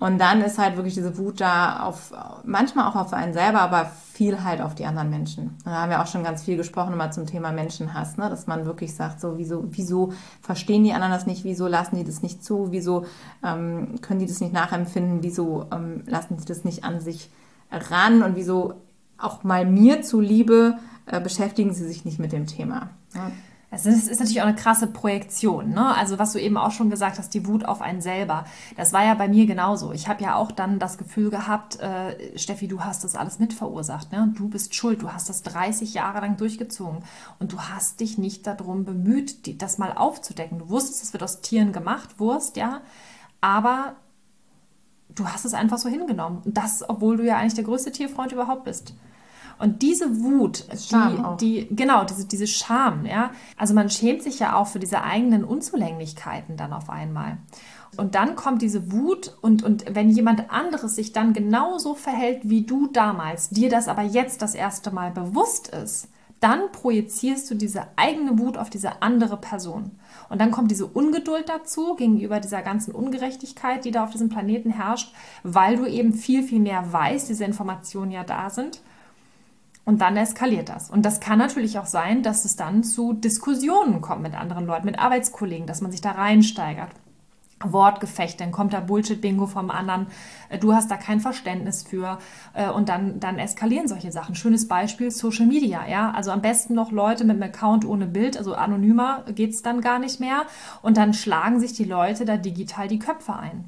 [0.00, 2.12] Und dann ist halt wirklich diese Wut da auf,
[2.44, 5.50] manchmal auch auf einen selber, aber viel halt auf die anderen Menschen.
[5.64, 8.28] Und da haben wir auch schon ganz viel gesprochen immer zum Thema Menschenhass, ne?
[8.28, 12.04] dass man wirklich sagt, so, wieso, wieso verstehen die anderen das nicht, wieso lassen die
[12.04, 13.06] das nicht zu, wieso
[13.44, 17.30] ähm, können die das nicht nachempfinden, wieso ähm, lassen die das nicht an sich
[17.70, 18.74] ran und wieso
[19.16, 20.74] auch mal mir zuliebe
[21.06, 22.90] äh, beschäftigen sie sich nicht mit dem Thema.
[23.14, 23.30] Ja.
[23.70, 25.70] Es ist, ist, natürlich auch eine krasse Projektion.
[25.70, 25.94] Ne?
[25.96, 28.44] Also was du eben auch schon gesagt hast, die Wut auf einen selber.
[28.76, 29.92] Das war ja bei mir genauso.
[29.92, 33.52] Ich habe ja auch dann das Gefühl gehabt, äh, Steffi, du hast das alles mit
[33.52, 34.12] verursacht.
[34.12, 34.32] Ne?
[34.36, 35.02] Du bist schuld.
[35.02, 37.02] Du hast das 30 Jahre lang durchgezogen.
[37.40, 40.60] Und du hast dich nicht darum bemüht, die, das mal aufzudecken.
[40.60, 42.82] Du wusstest, es wird aus Tieren gemacht, Wurst, ja.
[43.40, 43.96] Aber
[45.14, 46.42] du hast es einfach so hingenommen.
[46.44, 48.94] Und das, obwohl du ja eigentlich der größte Tierfreund überhaupt bist.
[49.58, 53.30] Und diese Wut, Scham die, die, genau, diese, diese Scham, ja.
[53.56, 57.38] Also man schämt sich ja auch für diese eigenen Unzulänglichkeiten dann auf einmal.
[57.96, 62.62] Und dann kommt diese Wut und, und wenn jemand anderes sich dann genauso verhält wie
[62.62, 66.08] du damals, dir das aber jetzt das erste Mal bewusst ist,
[66.40, 69.92] dann projizierst du diese eigene Wut auf diese andere Person.
[70.28, 74.70] Und dann kommt diese Ungeduld dazu gegenüber dieser ganzen Ungerechtigkeit, die da auf diesem Planeten
[74.70, 78.82] herrscht, weil du eben viel, viel mehr weißt, diese Informationen ja da sind.
[79.86, 80.90] Und dann eskaliert das.
[80.90, 84.84] Und das kann natürlich auch sein, dass es dann zu Diskussionen kommt mit anderen Leuten,
[84.84, 86.90] mit Arbeitskollegen, dass man sich da reinsteigert.
[87.64, 90.08] Wortgefecht, dann kommt da Bullshit-Bingo vom anderen,
[90.50, 92.18] äh, du hast da kein Verständnis für
[92.52, 94.34] äh, und dann, dann eskalieren solche Sachen.
[94.34, 98.36] Schönes Beispiel, Social Media, ja, also am besten noch Leute mit einem Account ohne Bild,
[98.36, 100.42] also anonymer geht's dann gar nicht mehr
[100.82, 103.64] und dann schlagen sich die Leute da digital die Köpfe ein.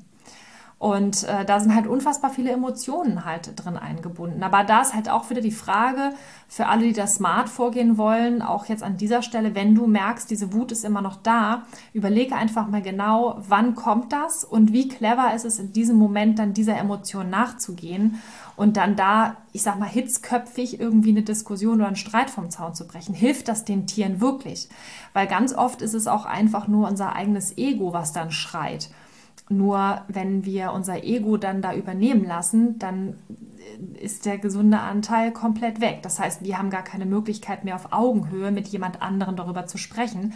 [0.79, 4.45] Und äh, da sind halt unfassbar viele Emotionen halt drin eingebunden.
[4.45, 6.12] Aber da ist halt auch wieder die Frage
[6.47, 10.31] für alle, die da smart vorgehen wollen, auch jetzt an dieser Stelle, wenn du merkst,
[10.31, 14.87] diese Wut ist immer noch da, überlege einfach mal genau, wann kommt das und wie
[14.87, 18.23] clever ist es in diesem Moment dann dieser Emotion nachzugehen
[18.55, 22.75] und dann da, ich sag mal, hitzköpfig irgendwie eine Diskussion oder einen Streit vom Zaun
[22.75, 23.14] zu brechen.
[23.14, 24.69] Hilft das den Tieren wirklich?
[25.12, 28.91] Weil ganz oft ist es auch einfach nur unser eigenes Ego, was dann schreit.
[29.49, 33.15] Nur wenn wir unser Ego dann da übernehmen lassen, dann
[34.01, 36.01] ist der gesunde Anteil komplett weg.
[36.03, 39.79] Das heißt, wir haben gar keine Möglichkeit mehr auf Augenhöhe mit jemand anderem darüber zu
[39.79, 40.35] sprechen.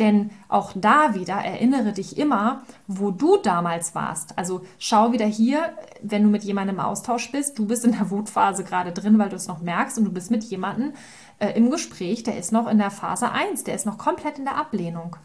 [0.00, 4.36] Denn auch da wieder erinnere dich immer, wo du damals warst.
[4.38, 5.72] Also schau wieder hier,
[6.02, 9.28] wenn du mit jemandem im Austausch bist, du bist in der Wutphase gerade drin, weil
[9.28, 10.92] du es noch merkst und du bist mit jemandem
[11.38, 14.44] äh, im Gespräch, der ist noch in der Phase 1, der ist noch komplett in
[14.44, 15.16] der Ablehnung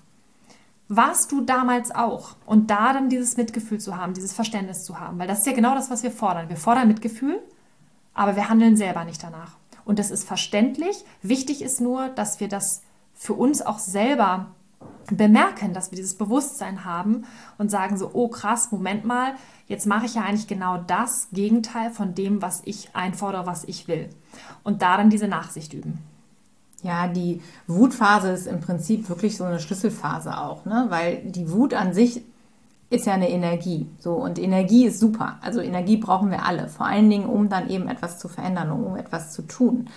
[0.90, 2.36] warst du damals auch?
[2.46, 5.54] Und da dann dieses Mitgefühl zu haben, dieses Verständnis zu haben, weil das ist ja
[5.54, 6.50] genau das, was wir fordern.
[6.50, 7.40] Wir fordern Mitgefühl,
[8.14, 9.56] aber wir handeln selber nicht danach.
[9.86, 11.06] Und das ist verständlich.
[11.22, 12.82] Wichtig ist nur, dass wir das
[13.14, 14.48] für uns auch selber
[15.12, 17.26] bemerken, dass wir dieses Bewusstsein haben
[17.58, 19.34] und sagen so, oh krass, Moment mal,
[19.68, 23.88] jetzt mache ich ja eigentlich genau das Gegenteil von dem, was ich einfordere, was ich
[23.88, 24.10] will.
[24.64, 26.00] Und da dann diese Nachsicht üben.
[26.84, 30.86] Ja, die Wutphase ist im Prinzip wirklich so eine Schlüsselphase auch, ne?
[30.90, 32.24] weil die Wut an sich
[32.90, 33.88] ist ja eine Energie.
[34.00, 35.38] So, und Energie ist super.
[35.42, 36.68] Also Energie brauchen wir alle.
[36.70, 39.90] Vor allen Dingen, um dann eben etwas zu verändern, um etwas zu tun.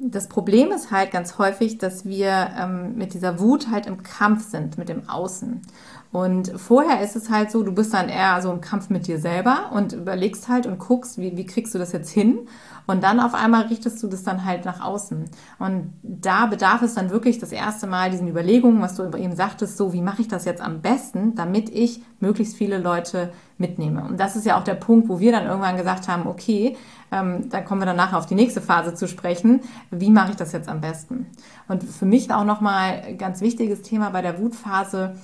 [0.00, 4.48] Das Problem ist halt ganz häufig, dass wir ähm, mit dieser Wut halt im Kampf
[4.48, 5.62] sind, mit dem Außen.
[6.10, 9.18] Und vorher ist es halt so, du bist dann eher so im Kampf mit dir
[9.18, 12.48] selber und überlegst halt und guckst, wie, wie kriegst du das jetzt hin?
[12.86, 15.26] Und dann auf einmal richtest du das dann halt nach außen.
[15.58, 19.76] Und da bedarf es dann wirklich das erste Mal diesen Überlegungen, was du eben sagtest,
[19.76, 24.02] so wie mache ich das jetzt am besten, damit ich möglichst viele Leute mitnehme.
[24.04, 26.78] Und das ist ja auch der Punkt, wo wir dann irgendwann gesagt haben, okay,
[27.12, 29.60] ähm, da kommen wir dann nachher auf die nächste Phase zu sprechen.
[29.90, 31.26] Wie mache ich das jetzt am besten?
[31.68, 35.14] Und für mich auch nochmal ganz wichtiges Thema bei der Wutphase,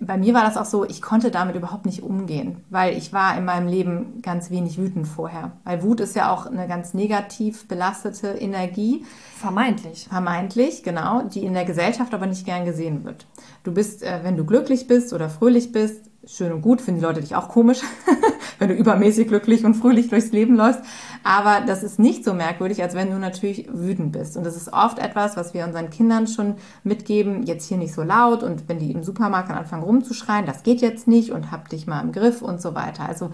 [0.00, 3.36] bei mir war das auch so, ich konnte damit überhaupt nicht umgehen, weil ich war
[3.36, 5.52] in meinem Leben ganz wenig wütend vorher.
[5.64, 9.04] Weil Wut ist ja auch eine ganz negativ belastete Energie.
[9.36, 10.06] Vermeintlich.
[10.08, 13.26] Vermeintlich, genau, die in der Gesellschaft aber nicht gern gesehen wird.
[13.62, 17.06] Du bist, äh, wenn du glücklich bist oder fröhlich bist, schön und gut, finden die
[17.06, 17.80] Leute dich auch komisch,
[18.58, 20.82] wenn du übermäßig glücklich und fröhlich durchs Leben läufst.
[21.24, 24.36] Aber das ist nicht so merkwürdig, als wenn du natürlich wütend bist.
[24.36, 28.02] Und das ist oft etwas, was wir unseren Kindern schon mitgeben, jetzt hier nicht so
[28.02, 31.86] laut und wenn die im Supermarkt anfangen rumzuschreien, das geht jetzt nicht und hab dich
[31.86, 33.08] mal im Griff und so weiter.
[33.08, 33.30] Also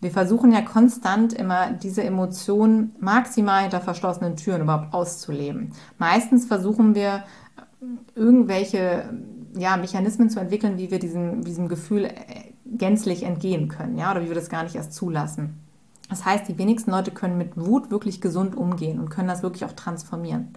[0.00, 5.72] wir versuchen ja konstant immer diese Emotionen maximal hinter verschlossenen Türen überhaupt auszuleben.
[5.98, 7.24] Meistens versuchen wir
[8.14, 9.04] irgendwelche
[9.56, 12.12] ja, Mechanismen zu entwickeln, wie wir diesem, diesem Gefühl äh,
[12.64, 15.60] gänzlich entgehen können, ja, oder wie wir das gar nicht erst zulassen.
[16.08, 19.64] Das heißt, die wenigsten Leute können mit Wut wirklich gesund umgehen und können das wirklich
[19.64, 20.54] auch transformieren.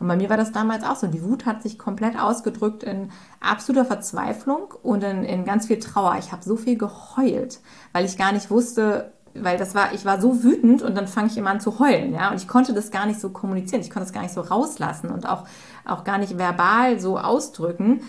[0.00, 1.06] Und bei mir war das damals auch so.
[1.06, 6.16] Die Wut hat sich komplett ausgedrückt in absoluter Verzweiflung und in, in ganz viel Trauer.
[6.18, 7.60] Ich habe so viel geheult,
[7.92, 11.28] weil ich gar nicht wusste, weil das war, ich war so wütend und dann fange
[11.28, 13.90] ich immer an zu heulen, ja, und ich konnte das gar nicht so kommunizieren, ich
[13.90, 15.44] konnte das gar nicht so rauslassen und auch,
[15.84, 18.00] auch gar nicht verbal so ausdrücken,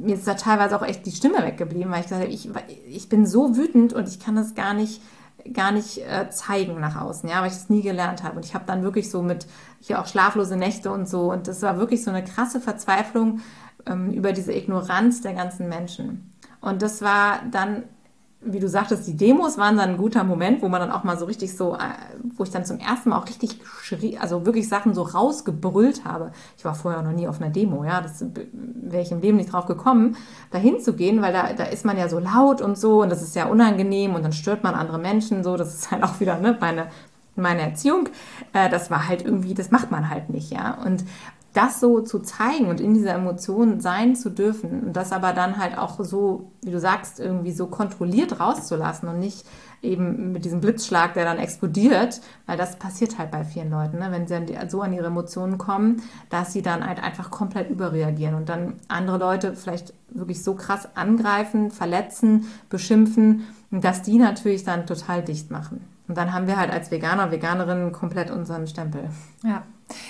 [0.00, 2.48] mir ist da teilweise auch echt die Stimme weggeblieben, weil ich gesagt habe, ich,
[2.88, 5.00] ich bin so wütend und ich kann das gar nicht
[5.52, 8.36] gar nicht äh, zeigen nach außen, ja, weil ich es nie gelernt habe.
[8.36, 9.46] Und ich habe dann wirklich so mit
[9.80, 11.30] hier auch schlaflose Nächte und so.
[11.30, 13.40] Und das war wirklich so eine krasse Verzweiflung
[13.86, 16.32] ähm, über diese Ignoranz der ganzen Menschen.
[16.60, 17.84] Und das war dann
[18.44, 21.18] wie du sagtest, die Demos waren dann ein guter Moment, wo man dann auch mal
[21.18, 21.78] so richtig so, äh,
[22.36, 26.32] wo ich dann zum ersten Mal auch richtig schrie, also wirklich Sachen so rausgebrüllt habe.
[26.56, 29.52] Ich war vorher noch nie auf einer Demo, ja, das wäre ich im Leben nicht
[29.52, 30.16] drauf gekommen,
[30.50, 33.34] da hinzugehen, weil da, da ist man ja so laut und so und das ist
[33.34, 36.56] ja unangenehm und dann stört man andere Menschen so, das ist halt auch wieder, ne,
[36.60, 36.88] meine
[37.36, 38.08] meine Erziehung,
[38.52, 40.78] äh, das war halt irgendwie, das macht man halt nicht, ja.
[40.84, 41.04] Und
[41.54, 45.56] das so zu zeigen und in dieser Emotion sein zu dürfen und das aber dann
[45.56, 49.46] halt auch so, wie du sagst, irgendwie so kontrolliert rauszulassen und nicht
[49.80, 54.08] eben mit diesem Blitzschlag, der dann explodiert, weil das passiert halt bei vielen Leuten, ne?
[54.10, 58.48] wenn sie so an ihre Emotionen kommen, dass sie dann halt einfach komplett überreagieren und
[58.48, 65.22] dann andere Leute vielleicht wirklich so krass angreifen, verletzen, beschimpfen, dass die natürlich dann total
[65.22, 65.84] dicht machen.
[66.08, 69.08] Und dann haben wir halt als Veganer, Veganerinnen komplett unseren Stempel.
[69.42, 69.62] Ja.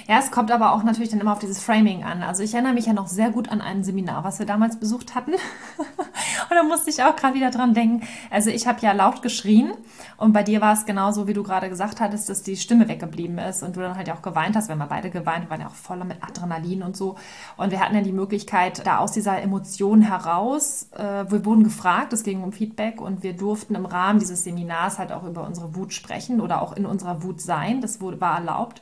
[0.07, 2.23] Ja, es kommt aber auch natürlich dann immer auf dieses Framing an.
[2.23, 5.15] Also ich erinnere mich ja noch sehr gut an ein Seminar, was wir damals besucht
[5.15, 5.33] hatten.
[5.89, 8.07] und da musste ich auch gerade wieder dran denken.
[8.31, 9.73] Also ich habe ja laut geschrien
[10.17, 13.39] und bei dir war es genauso, wie du gerade gesagt hattest, dass die Stimme weggeblieben
[13.39, 14.69] ist und du dann halt ja auch geweint hast.
[14.69, 17.17] Wir haben beide geweint, wir waren ja auch voller mit Adrenalin und so.
[17.57, 22.13] Und wir hatten ja die Möglichkeit, da aus dieser Emotion heraus, äh, wir wurden gefragt,
[22.13, 25.75] es ging um Feedback und wir durften im Rahmen dieses Seminars halt auch über unsere
[25.75, 27.81] Wut sprechen oder auch in unserer Wut sein.
[27.81, 28.81] Das wurde, war erlaubt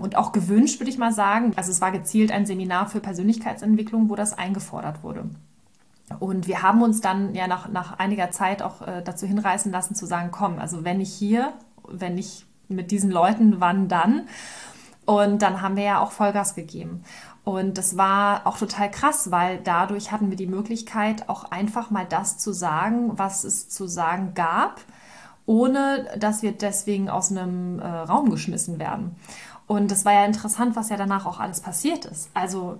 [0.00, 1.52] und auch gewünscht, würde ich mal sagen.
[1.56, 5.24] Also es war gezielt ein Seminar für Persönlichkeitsentwicklung, wo das eingefordert wurde.
[6.18, 9.94] Und wir haben uns dann ja nach, nach einiger Zeit auch äh, dazu hinreißen lassen
[9.94, 11.52] zu sagen, komm, also wenn nicht hier,
[11.88, 14.28] wenn nicht mit diesen Leuten, wann dann?
[15.04, 17.02] Und dann haben wir ja auch Vollgas gegeben.
[17.44, 22.06] Und das war auch total krass, weil dadurch hatten wir die Möglichkeit, auch einfach mal
[22.08, 24.80] das zu sagen, was es zu sagen gab,
[25.44, 29.16] ohne dass wir deswegen aus einem äh, Raum geschmissen werden.
[29.72, 32.28] Und das war ja interessant, was ja danach auch alles passiert ist.
[32.34, 32.76] Also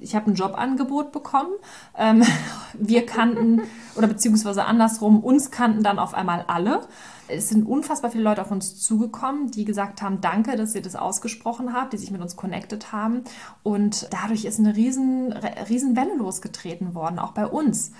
[0.00, 1.50] ich habe ein Jobangebot bekommen.
[1.94, 2.22] Ähm,
[2.72, 3.60] wir kannten,
[3.96, 6.86] oder beziehungsweise andersrum, uns kannten dann auf einmal alle.
[7.28, 10.96] Es sind unfassbar viele Leute auf uns zugekommen, die gesagt haben, danke, dass ihr das
[10.96, 13.24] ausgesprochen habt, die sich mit uns connected haben.
[13.62, 15.34] Und dadurch ist eine riesen,
[15.68, 17.92] riesen Welle losgetreten worden, auch bei uns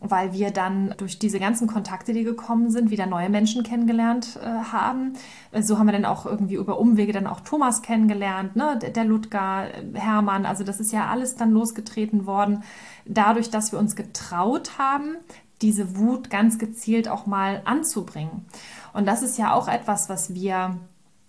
[0.00, 4.46] weil wir dann durch diese ganzen Kontakte, die gekommen sind, wieder neue Menschen kennengelernt äh,
[4.46, 5.14] haben.
[5.60, 8.78] So haben wir dann auch irgendwie über Umwege dann auch Thomas kennengelernt, ne?
[8.78, 10.46] der Ludger, Hermann.
[10.46, 12.62] Also das ist ja alles dann losgetreten worden,
[13.06, 15.16] dadurch, dass wir uns getraut haben,
[15.62, 18.46] diese Wut ganz gezielt auch mal anzubringen.
[18.92, 20.78] Und das ist ja auch etwas, was wir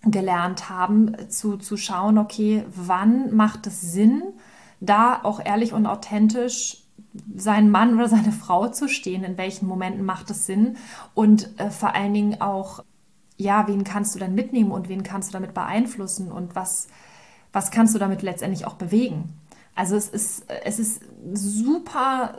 [0.02, 4.22] gelernt haben, zu, zu schauen, okay, wann macht es Sinn,
[4.80, 6.79] da auch ehrlich und authentisch
[7.34, 10.76] seinen Mann oder seine Frau zu stehen, in welchen Momenten macht es Sinn?
[11.14, 12.84] Und äh, vor allen Dingen auch,
[13.36, 16.30] ja, wen kannst du dann mitnehmen und wen kannst du damit beeinflussen?
[16.30, 16.88] Und was,
[17.52, 19.39] was kannst du damit letztendlich auch bewegen.
[19.80, 21.00] Also es ist, es ist
[21.32, 22.34] super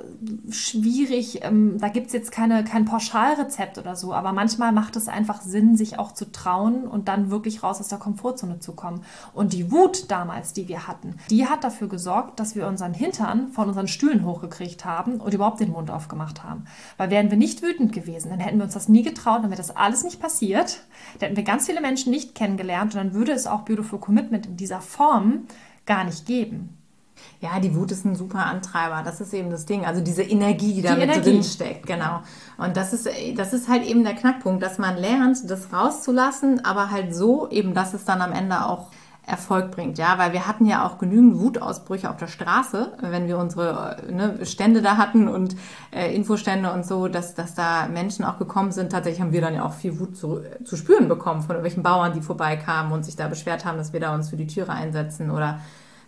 [0.51, 1.43] schwierig.
[1.43, 5.41] Ähm, da gibt es jetzt keine, kein Pauschalrezept oder so, aber manchmal macht es einfach
[5.41, 9.03] Sinn, sich auch zu trauen und dann wirklich raus aus der Komfortzone zu kommen.
[9.33, 13.47] Und die Wut damals, die wir hatten, die hat dafür gesorgt, dass wir unseren Hintern
[13.47, 16.65] von unseren Stühlen hochgekriegt haben und überhaupt den Mund aufgemacht haben.
[16.97, 19.57] Weil wären wir nicht wütend gewesen, dann hätten wir uns das nie getraut, dann wäre
[19.57, 20.83] das alles nicht passiert.
[21.17, 24.45] Dann hätten wir ganz viele Menschen nicht kennengelernt und dann würde es auch Beautiful Commitment
[24.45, 25.47] in dieser Form
[25.87, 26.77] gar nicht geben.
[27.39, 29.01] Ja, die Wut ist ein super Antreiber.
[29.03, 29.85] Das ist eben das Ding.
[29.85, 32.21] Also diese Energie, die da mit drin steckt, genau.
[32.57, 36.91] Und das ist, das ist halt eben der Knackpunkt, dass man lernt, das rauszulassen, aber
[36.91, 38.89] halt so eben, dass es dann am Ende auch
[39.25, 43.37] Erfolg bringt, ja, weil wir hatten ja auch genügend Wutausbrüche auf der Straße, wenn wir
[43.37, 45.55] unsere ne, Stände da hatten und
[45.91, 48.91] äh, Infostände und so, dass, dass da Menschen auch gekommen sind.
[48.91, 52.13] Tatsächlich haben wir dann ja auch viel Wut zu, zu spüren bekommen von irgendwelchen Bauern,
[52.13, 55.29] die vorbeikamen und sich da beschwert haben, dass wir da uns für die Türe einsetzen
[55.29, 55.59] oder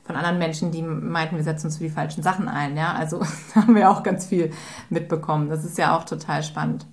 [0.03, 2.75] von anderen Menschen, die meinten, wir setzen uns für die falschen Sachen ein.
[2.75, 3.21] Ja, also
[3.55, 4.51] haben wir auch ganz viel
[4.89, 5.49] mitbekommen.
[5.49, 6.85] Das ist ja auch total spannend.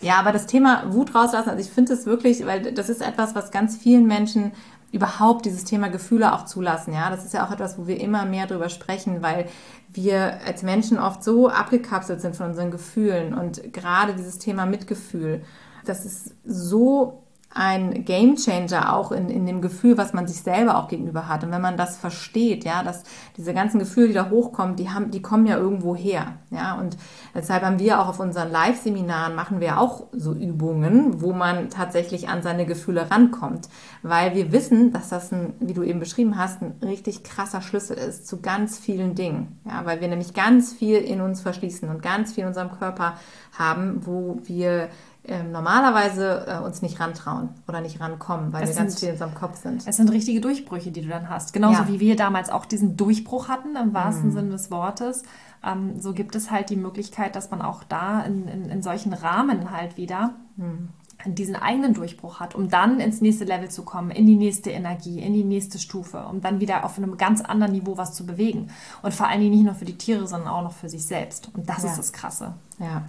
[0.00, 3.34] Ja, aber das Thema Wut rauslassen, also ich finde es wirklich, weil das ist etwas,
[3.34, 4.52] was ganz vielen Menschen
[4.92, 6.94] überhaupt dieses Thema Gefühle auch zulassen.
[6.94, 9.46] Ja, das ist ja auch etwas, wo wir immer mehr drüber sprechen, weil
[9.92, 15.42] wir als Menschen oft so abgekapselt sind von unseren Gefühlen und gerade dieses Thema Mitgefühl,
[15.84, 17.24] das ist so
[17.58, 21.42] ein Gamechanger auch in, in dem Gefühl, was man sich selber auch gegenüber hat.
[21.42, 23.02] Und wenn man das versteht, ja, dass
[23.36, 26.78] diese ganzen Gefühle, die da hochkommen, die haben, die kommen ja irgendwo her, ja.
[26.78, 26.96] Und
[27.34, 32.28] deshalb haben wir auch auf unseren Live-Seminaren machen wir auch so Übungen, wo man tatsächlich
[32.28, 33.68] an seine Gefühle rankommt,
[34.04, 37.98] weil wir wissen, dass das ein, wie du eben beschrieben hast, ein richtig krasser Schlüssel
[37.98, 42.02] ist zu ganz vielen Dingen, ja, weil wir nämlich ganz viel in uns verschließen und
[42.02, 43.14] ganz viel in unserem Körper
[43.58, 44.90] haben, wo wir
[45.28, 49.08] ähm, normalerweise äh, uns nicht rantrauen oder nicht rankommen, weil es wir sind, ganz viel
[49.08, 49.86] in unserem Kopf sind.
[49.86, 51.52] Es sind richtige Durchbrüche, die du dann hast.
[51.52, 51.88] Genauso ja.
[51.88, 54.32] wie wir damals auch diesen Durchbruch hatten, im wahrsten mhm.
[54.32, 55.22] Sinne des Wortes.
[55.62, 59.12] Ähm, so gibt es halt die Möglichkeit, dass man auch da in, in, in solchen
[59.12, 60.88] Rahmen halt wieder mhm.
[61.26, 65.20] diesen eigenen Durchbruch hat, um dann ins nächste Level zu kommen, in die nächste Energie,
[65.20, 68.68] in die nächste Stufe, um dann wieder auf einem ganz anderen Niveau was zu bewegen.
[69.02, 71.50] Und vor allen Dingen nicht nur für die Tiere, sondern auch noch für sich selbst.
[71.54, 71.90] Und das ja.
[71.90, 72.54] ist das Krasse.
[72.78, 73.02] Ja.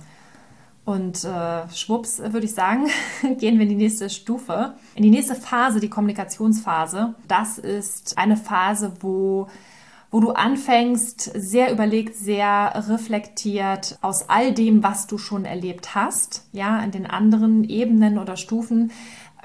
[0.90, 2.88] Und äh, schwupps, würde ich sagen,
[3.38, 4.74] gehen wir in die nächste Stufe.
[4.96, 7.14] In die nächste Phase, die Kommunikationsphase.
[7.28, 9.48] Das ist eine Phase, wo
[10.10, 16.48] wo du anfängst, sehr überlegt, sehr reflektiert aus all dem, was du schon erlebt hast,
[16.52, 18.92] ja, in den anderen Ebenen oder Stufen,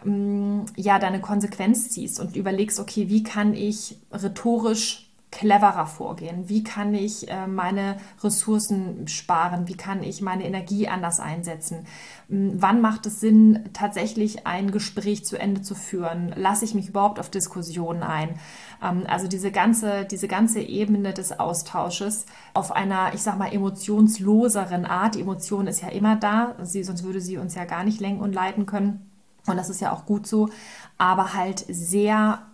[0.02, 5.03] mm, ja, deine Konsequenz ziehst und überlegst, okay, wie kann ich rhetorisch
[5.34, 6.48] cleverer vorgehen?
[6.48, 9.66] Wie kann ich äh, meine Ressourcen sparen?
[9.66, 11.86] Wie kann ich meine Energie anders einsetzen?
[12.28, 16.32] Hm, wann macht es Sinn, tatsächlich ein Gespräch zu Ende zu führen?
[16.36, 18.38] Lasse ich mich überhaupt auf Diskussionen ein?
[18.80, 24.86] Ähm, also diese ganze, diese ganze Ebene des Austausches auf einer, ich sag mal, emotionsloseren
[24.86, 25.16] Art.
[25.16, 28.22] Die Emotion ist ja immer da, sie, sonst würde sie uns ja gar nicht lenken
[28.22, 29.10] und leiten können.
[29.46, 30.48] Und das ist ja auch gut so,
[30.96, 32.53] aber halt sehr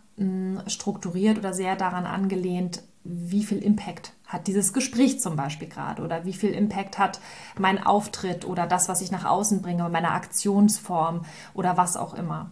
[0.66, 6.24] strukturiert oder sehr daran angelehnt, wie viel Impact hat dieses Gespräch zum Beispiel gerade oder
[6.24, 7.20] wie viel Impact hat
[7.58, 12.50] mein Auftritt oder das, was ich nach außen bringe, meine Aktionsform oder was auch immer.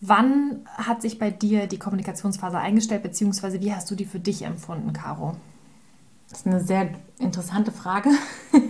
[0.00, 4.42] Wann hat sich bei dir die Kommunikationsphase eingestellt, beziehungsweise wie hast du die für dich
[4.42, 5.36] empfunden, Caro?
[6.28, 8.10] Das ist eine sehr interessante Frage.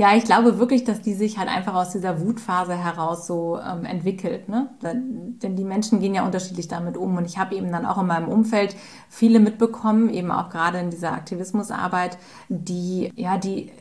[0.00, 3.84] Ja, ich glaube wirklich, dass die sich halt einfach aus dieser Wutphase heraus so ähm,
[3.84, 4.48] entwickelt.
[4.48, 4.70] Ne?
[4.82, 7.18] Denn die Menschen gehen ja unterschiedlich damit um.
[7.18, 8.74] Und ich habe eben dann auch in meinem Umfeld
[9.10, 12.16] viele mitbekommen, eben auch gerade in dieser Aktivismusarbeit,
[12.48, 13.72] die, ja, die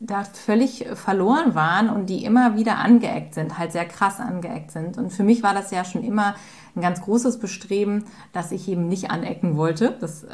[0.00, 4.98] da völlig verloren waren und die immer wieder angeeckt sind, halt sehr krass angeeckt sind.
[4.98, 6.34] Und für mich war das ja schon immer
[6.76, 8.04] ein ganz großes Bestreben,
[8.34, 9.96] dass ich eben nicht anecken wollte.
[9.98, 10.28] Das äh,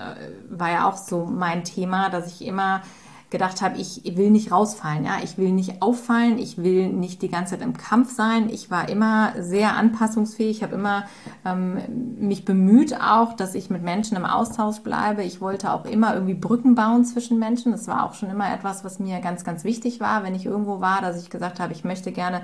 [0.49, 2.83] war ja auch so mein Thema, dass ich immer
[3.31, 7.28] gedacht habe, ich will nicht rausfallen, ja, ich will nicht auffallen, ich will nicht die
[7.28, 8.49] ganze Zeit im Kampf sein.
[8.51, 11.05] Ich war immer sehr anpassungsfähig, habe immer
[11.45, 11.78] ähm,
[12.18, 15.22] mich bemüht auch, dass ich mit Menschen im Austausch bleibe.
[15.22, 17.72] Ich wollte auch immer irgendwie Brücken bauen zwischen Menschen.
[17.72, 20.81] Das war auch schon immer etwas, was mir ganz, ganz wichtig war, wenn ich irgendwo
[20.81, 22.43] war, dass ich gesagt habe, ich möchte gerne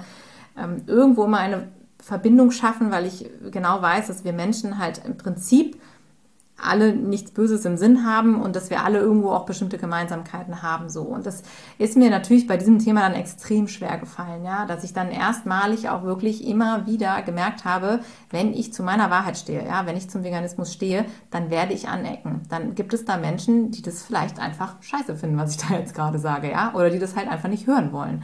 [0.56, 1.68] ähm, irgendwo immer eine
[1.98, 5.80] Verbindung schaffen, weil ich genau weiß, dass wir Menschen halt im Prinzip
[6.58, 10.88] alle nichts Böses im Sinn haben und dass wir alle irgendwo auch bestimmte Gemeinsamkeiten haben
[10.88, 11.02] so.
[11.02, 11.42] Und das
[11.78, 15.88] ist mir natürlich bei diesem Thema dann extrem schwer gefallen ja dass ich dann erstmalig
[15.88, 18.00] auch wirklich immer wieder gemerkt habe
[18.30, 21.88] wenn ich zu meiner Wahrheit stehe ja wenn ich zum Veganismus stehe dann werde ich
[21.88, 22.42] anecken.
[22.48, 25.94] Dann gibt es da Menschen die das vielleicht einfach scheiße finden was ich da jetzt
[25.94, 28.22] gerade sage ja oder die das halt einfach nicht hören wollen.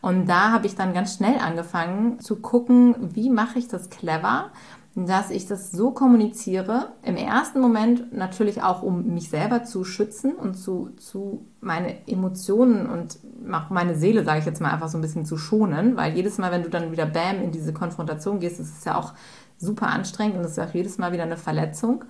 [0.00, 4.50] Und da habe ich dann ganz schnell angefangen zu gucken wie mache ich das clever
[4.94, 10.34] dass ich das so kommuniziere, im ersten Moment natürlich auch, um mich selber zu schützen
[10.34, 13.18] und zu, zu meine Emotionen und
[13.50, 16.36] auch meine Seele, sage ich jetzt mal, einfach so ein bisschen zu schonen, weil jedes
[16.36, 19.14] Mal, wenn du dann wieder Bam in diese Konfrontation gehst, ist es ja auch
[19.56, 22.04] super anstrengend und es ist auch jedes Mal wieder eine Verletzung.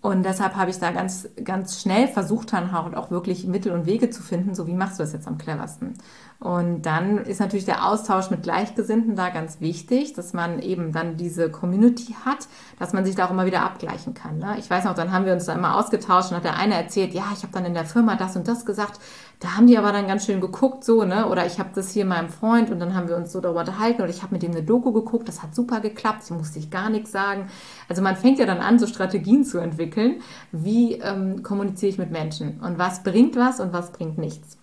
[0.00, 4.10] Und deshalb habe ich da ganz, ganz schnell versucht, dann auch wirklich Mittel und Wege
[4.10, 5.94] zu finden, so wie machst du das jetzt am cleversten.
[6.40, 11.16] Und dann ist natürlich der Austausch mit Gleichgesinnten da ganz wichtig, dass man eben dann
[11.16, 14.38] diese Community hat, dass man sich da auch immer wieder abgleichen kann.
[14.38, 14.56] Ne?
[14.58, 17.14] Ich weiß noch, dann haben wir uns da immer ausgetauscht und hat der eine erzählt,
[17.14, 19.00] ja, ich habe dann in der Firma das und das gesagt,
[19.40, 21.28] da haben die aber dann ganz schön geguckt so, ne?
[21.28, 24.02] Oder ich habe das hier meinem Freund und dann haben wir uns so darüber unterhalten
[24.02, 26.70] oder ich habe mit dem eine Doku geguckt, das hat super geklappt, ich musste ich
[26.70, 27.48] gar nichts sagen.
[27.88, 30.20] Also man fängt ja dann an, so Strategien zu entwickeln,
[30.52, 34.58] wie ähm, kommuniziere ich mit Menschen und was bringt was und was bringt nichts.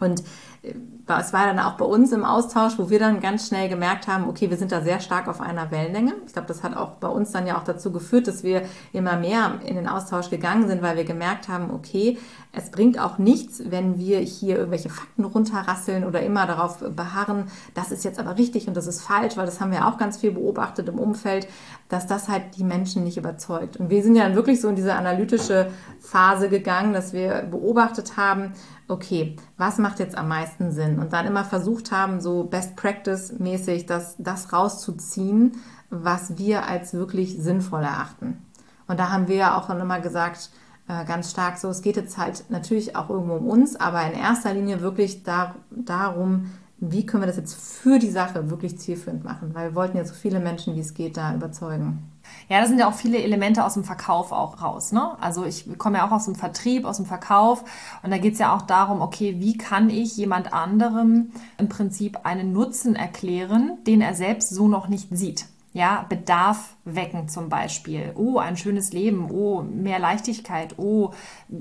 [0.00, 0.22] Und
[0.62, 0.99] It.
[1.06, 4.28] Es war dann auch bei uns im Austausch, wo wir dann ganz schnell gemerkt haben,
[4.28, 6.14] okay, wir sind da sehr stark auf einer Wellenlänge.
[6.26, 9.16] Ich glaube, das hat auch bei uns dann ja auch dazu geführt, dass wir immer
[9.16, 12.18] mehr in den Austausch gegangen sind, weil wir gemerkt haben, okay,
[12.52, 17.44] es bringt auch nichts, wenn wir hier irgendwelche Fakten runterrasseln oder immer darauf beharren,
[17.74, 20.16] das ist jetzt aber richtig und das ist falsch, weil das haben wir auch ganz
[20.16, 21.46] viel beobachtet im Umfeld,
[21.88, 23.76] dass das halt die Menschen nicht überzeugt.
[23.76, 25.70] Und wir sind ja dann wirklich so in diese analytische
[26.00, 28.52] Phase gegangen, dass wir beobachtet haben,
[28.90, 30.98] okay, was macht jetzt am meisten Sinn?
[31.00, 35.52] Und dann immer versucht haben, so Best Practice mäßig das, das rauszuziehen,
[35.88, 38.38] was wir als wirklich sinnvoll erachten.
[38.86, 40.50] Und da haben wir ja auch immer gesagt,
[40.88, 44.18] äh, ganz stark so, es geht jetzt halt natürlich auch irgendwo um uns, aber in
[44.18, 49.24] erster Linie wirklich da, darum, wie können wir das jetzt für die Sache wirklich zielführend
[49.24, 52.09] machen, weil wir wollten ja so viele Menschen, wie es geht, da überzeugen.
[52.48, 54.92] Ja, da sind ja auch viele Elemente aus dem Verkauf auch raus.
[54.92, 55.16] Ne?
[55.20, 57.64] Also ich komme ja auch aus dem Vertrieb, aus dem Verkauf
[58.02, 62.20] und da geht es ja auch darum, okay, wie kann ich jemand anderem im Prinzip
[62.24, 65.46] einen Nutzen erklären, den er selbst so noch nicht sieht.
[65.72, 68.12] Ja, Bedarf wecken zum Beispiel.
[68.14, 69.30] Oh, ein schönes Leben.
[69.30, 70.78] Oh, mehr Leichtigkeit.
[70.78, 71.10] Oh,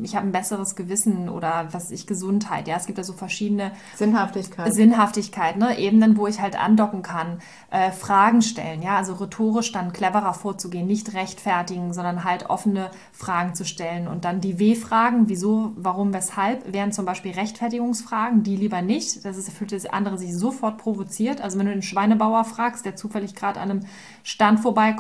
[0.02, 2.68] ich habe ein besseres Gewissen oder was ich Gesundheit.
[2.68, 4.74] Ja, es gibt da so verschiedene Sinnhaftigkeit.
[4.74, 5.78] Sinnhaftigkeit, ne?
[5.78, 7.40] Ebenen, wo ich halt andocken kann.
[7.70, 8.82] Äh, Fragen stellen.
[8.82, 14.26] Ja, also rhetorisch dann cleverer vorzugehen, nicht rechtfertigen, sondern halt offene Fragen zu stellen und
[14.26, 15.30] dann die W-Fragen.
[15.30, 18.44] Wieso, warum, weshalb wären zum Beispiel Rechtfertigungsfragen.
[18.44, 19.26] Die lieber nicht.
[19.26, 21.42] Das ist fühlt das andere sich sofort provoziert.
[21.42, 23.86] Also wenn du den Schweinebauer fragst, der zufällig gerade an einem
[24.24, 24.60] Stand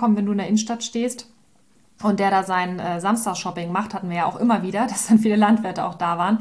[0.09, 1.27] vorbeikommen, wenn du in der Innenstadt stehst
[2.03, 5.19] und der da sein äh, Samstagsshopping macht, hatten wir ja auch immer wieder, dass dann
[5.19, 6.39] viele Landwirte auch da waren.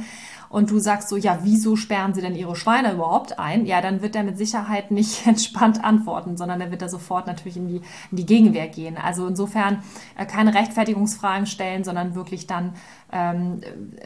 [0.49, 3.67] Und du sagst so, ja, wieso sperren sie denn ihre Schweine überhaupt ein?
[3.67, 7.57] Ja, dann wird er mit Sicherheit nicht entspannt antworten, sondern er wird da sofort natürlich
[7.57, 8.97] in die, in die Gegenwehr gehen.
[8.97, 9.83] Also insofern
[10.17, 12.75] äh, keine Rechtfertigungsfragen stellen, sondern wirklich dann
[13.11, 13.61] ähm,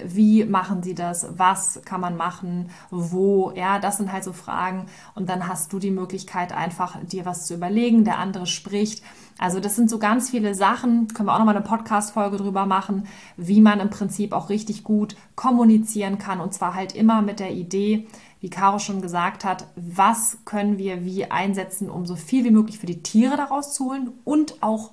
[0.05, 4.86] wie machen sie das, was kann man machen, wo, ja, das sind halt so Fragen
[5.14, 9.03] und dann hast du die Möglichkeit einfach dir was zu überlegen, der andere spricht.
[9.38, 13.09] Also das sind so ganz viele Sachen, können wir auch nochmal eine Podcast-Folge drüber machen,
[13.36, 17.52] wie man im Prinzip auch richtig gut kommunizieren kann und zwar halt immer mit der
[17.52, 18.06] Idee,
[18.40, 22.78] wie Caro schon gesagt hat, was können wir wie einsetzen, um so viel wie möglich
[22.78, 24.90] für die Tiere daraus zu holen und auch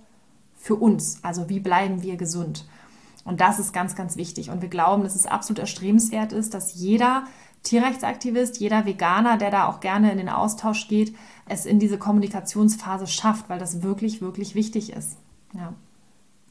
[0.56, 1.24] für uns.
[1.24, 2.68] Also wie bleiben wir gesund?
[3.26, 4.50] Und das ist ganz, ganz wichtig.
[4.50, 7.24] Und wir glauben, dass es absolut erstrebenswert ist, dass jeder
[7.64, 11.16] Tierrechtsaktivist, jeder Veganer, der da auch gerne in den Austausch geht,
[11.48, 15.18] es in diese Kommunikationsphase schafft, weil das wirklich, wirklich wichtig ist.
[15.54, 15.74] Ja.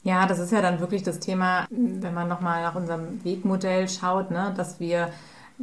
[0.09, 4.31] Ja, das ist ja dann wirklich das Thema, wenn man nochmal nach unserem Wegmodell schaut,
[4.31, 5.11] ne, dass wir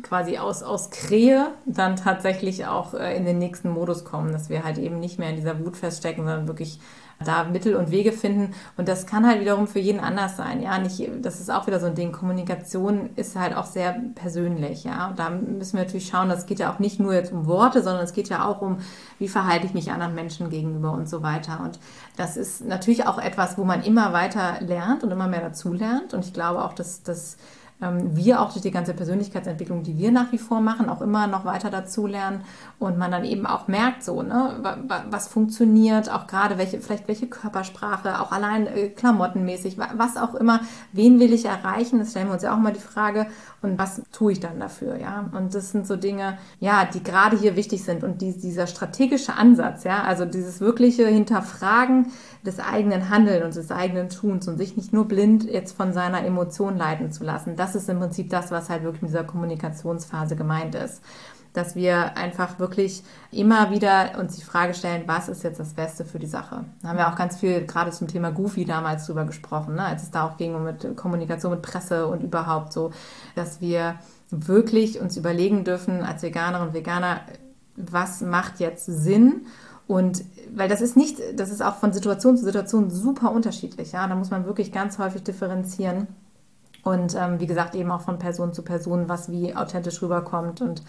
[0.03, 4.63] quasi aus, aus Krähe dann tatsächlich auch äh, in den nächsten Modus kommen, dass wir
[4.63, 6.79] halt eben nicht mehr in dieser Wut feststecken, sondern wirklich
[7.23, 8.53] da Mittel und Wege finden.
[8.77, 10.61] Und das kann halt wiederum für jeden anders sein.
[10.61, 12.11] Ja, nicht, das ist auch wieder so ein Ding.
[12.11, 14.83] Kommunikation ist halt auch sehr persönlich.
[14.83, 17.45] Ja, und da müssen wir natürlich schauen, das geht ja auch nicht nur jetzt um
[17.47, 18.77] Worte, sondern es geht ja auch um,
[19.19, 21.61] wie verhalte ich mich anderen Menschen gegenüber und so weiter.
[21.63, 21.79] Und
[22.17, 26.13] das ist natürlich auch etwas, wo man immer weiter lernt und immer mehr dazu lernt.
[26.13, 27.37] Und ich glaube auch, dass das
[27.81, 31.27] ähm, wir auch durch die ganze Persönlichkeitsentwicklung, die wir nach wie vor machen, auch immer
[31.27, 32.41] noch weiter dazulernen
[32.79, 37.27] und man dann eben auch merkt, so, ne, was funktioniert, auch gerade welche, vielleicht welche
[37.27, 40.61] Körpersprache, auch allein äh, klamottenmäßig, was auch immer,
[40.93, 43.27] wen will ich erreichen, das stellen wir uns ja auch mal die Frage
[43.65, 47.37] und was tue ich dann dafür, ja, und das sind so Dinge, ja, die gerade
[47.37, 48.03] hier wichtig sind.
[48.03, 52.07] Und die, dieser strategische Ansatz, ja, also dieses wirkliche Hinterfragen
[52.45, 56.23] des eigenen Handelns und des eigenen Tuns und sich nicht nur blind jetzt von seiner
[56.23, 60.35] Emotion leiten zu lassen, das ist im Prinzip das, was halt wirklich in dieser Kommunikationsphase
[60.35, 61.01] gemeint ist.
[61.55, 66.05] Dass wir einfach wirklich immer wieder uns die Frage stellen, was ist jetzt das Beste
[66.05, 66.65] für die Sache?
[66.81, 69.83] Da haben wir auch ganz viel gerade zum Thema Goofy damals drüber gesprochen, ne?
[69.85, 72.91] als es da auch ging mit Kommunikation mit Presse und überhaupt so,
[73.35, 73.95] dass wir
[74.29, 77.21] wirklich uns überlegen dürfen als Veganerinnen und Veganer,
[77.75, 79.45] was macht jetzt Sinn
[79.87, 84.07] und weil das ist nicht, das ist auch von Situation zu Situation super unterschiedlich, ja.
[84.07, 86.07] Da muss man wirklich ganz häufig differenzieren.
[86.85, 90.61] Und ähm, wie gesagt, eben auch von Person zu Person, was wie authentisch rüberkommt.
[90.61, 90.83] Und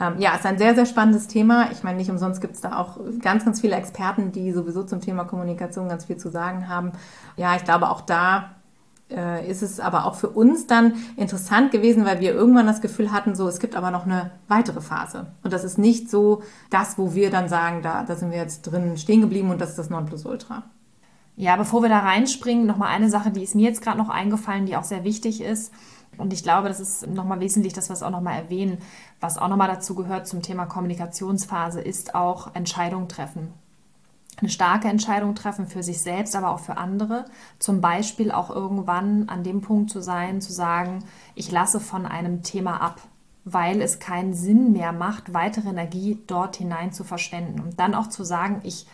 [0.00, 1.70] ähm, ja, ist ein sehr, sehr spannendes Thema.
[1.72, 5.02] Ich meine, nicht umsonst gibt es da auch ganz, ganz viele Experten, die sowieso zum
[5.02, 6.92] Thema Kommunikation ganz viel zu sagen haben.
[7.36, 8.52] Ja, ich glaube, auch da
[9.10, 13.12] äh, ist es aber auch für uns dann interessant gewesen, weil wir irgendwann das Gefühl
[13.12, 15.26] hatten, so, es gibt aber noch eine weitere Phase.
[15.42, 18.62] Und das ist nicht so das, wo wir dann sagen, da, da sind wir jetzt
[18.62, 20.62] drin stehen geblieben und das ist das Nonplusultra.
[21.36, 24.66] Ja, bevor wir da reinspringen, nochmal eine Sache, die ist mir jetzt gerade noch eingefallen,
[24.66, 25.72] die auch sehr wichtig ist.
[26.18, 28.78] Und ich glaube, das ist nochmal wesentlich, dass wir es auch nochmal erwähnen.
[29.20, 33.54] Was auch nochmal dazu gehört zum Thema Kommunikationsphase, ist auch Entscheidung treffen.
[34.38, 37.24] Eine starke Entscheidung treffen für sich selbst, aber auch für andere.
[37.58, 41.04] Zum Beispiel auch irgendwann an dem Punkt zu sein, zu sagen,
[41.34, 43.00] ich lasse von einem Thema ab,
[43.44, 47.60] weil es keinen Sinn mehr macht, weitere Energie dort hinein zu verschwenden.
[47.60, 48.86] Und dann auch zu sagen, ich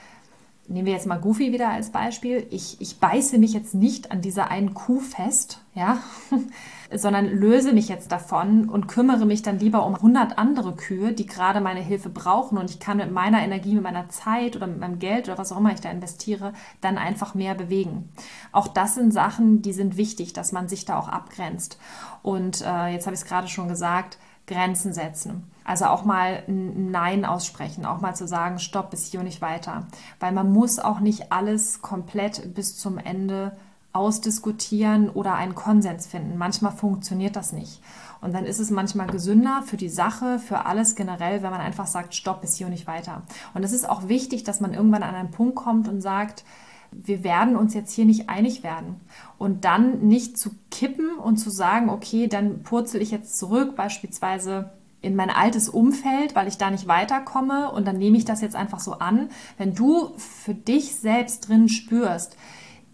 [0.69, 2.47] nehmen wir jetzt mal Goofy wieder als Beispiel.
[2.51, 5.99] Ich, ich beiße mich jetzt nicht an dieser einen Kuh fest, ja,
[6.95, 11.27] sondern löse mich jetzt davon und kümmere mich dann lieber um 100 andere Kühe, die
[11.27, 14.79] gerade meine Hilfe brauchen und ich kann mit meiner Energie, mit meiner Zeit oder mit
[14.79, 18.11] meinem Geld oder was auch immer ich da investiere, dann einfach mehr bewegen.
[18.53, 21.79] Auch das sind Sachen, die sind wichtig, dass man sich da auch abgrenzt.
[22.23, 25.45] Und äh, jetzt habe ich es gerade schon gesagt, Grenzen setzen.
[25.69, 29.43] Also auch mal ein Nein aussprechen, auch mal zu sagen, stopp, bis hier und nicht
[29.43, 29.87] weiter.
[30.19, 33.55] Weil man muss auch nicht alles komplett bis zum Ende
[33.93, 36.39] ausdiskutieren oder einen Konsens finden.
[36.39, 37.83] Manchmal funktioniert das nicht.
[38.23, 41.87] Und dann ist es manchmal gesünder für die Sache, für alles generell, wenn man einfach
[41.87, 43.21] sagt, stopp, bis hier und nicht weiter.
[43.53, 46.45] Und es ist auch wichtig, dass man irgendwann an einen Punkt kommt und sagt,
[46.93, 49.03] wir werden uns jetzt hier nicht einig werden.
[49.37, 54.71] Und dann nicht zu kippen und zu sagen, okay, dann purzel ich jetzt zurück, beispielsweise
[55.01, 58.57] in mein altes Umfeld, weil ich da nicht weiterkomme und dann nehme ich das jetzt
[58.57, 59.28] einfach so an.
[59.57, 62.36] Wenn du für dich selbst drin spürst,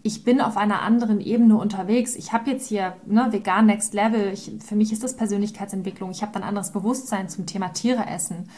[0.03, 2.15] ich bin auf einer anderen Ebene unterwegs.
[2.15, 4.31] Ich habe jetzt hier ne, vegan Next Level.
[4.31, 6.11] Ich, für mich ist das Persönlichkeitsentwicklung.
[6.11, 8.49] Ich habe ein anderes Bewusstsein zum Thema Tiere essen.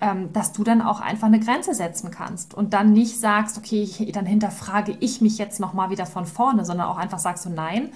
[0.00, 3.82] Ähm, dass du dann auch einfach eine Grenze setzen kannst und dann nicht sagst, okay,
[3.82, 7.50] ich, dann hinterfrage ich mich jetzt nochmal wieder von vorne, sondern auch einfach sagst so,
[7.50, 7.90] nein,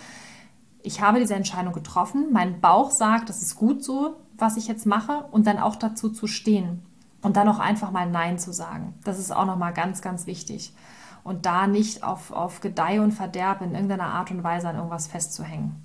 [0.83, 4.85] ich habe diese Entscheidung getroffen, mein Bauch sagt, das ist gut so, was ich jetzt
[4.85, 6.83] mache und dann auch dazu zu stehen
[7.23, 8.93] und dann auch einfach mal Nein zu sagen.
[9.05, 10.75] Das ist auch nochmal ganz, ganz wichtig
[11.25, 15.07] und da nicht auf, auf Gedeih und Verderb in irgendeiner Art und Weise an irgendwas
[15.07, 15.85] festzuhängen.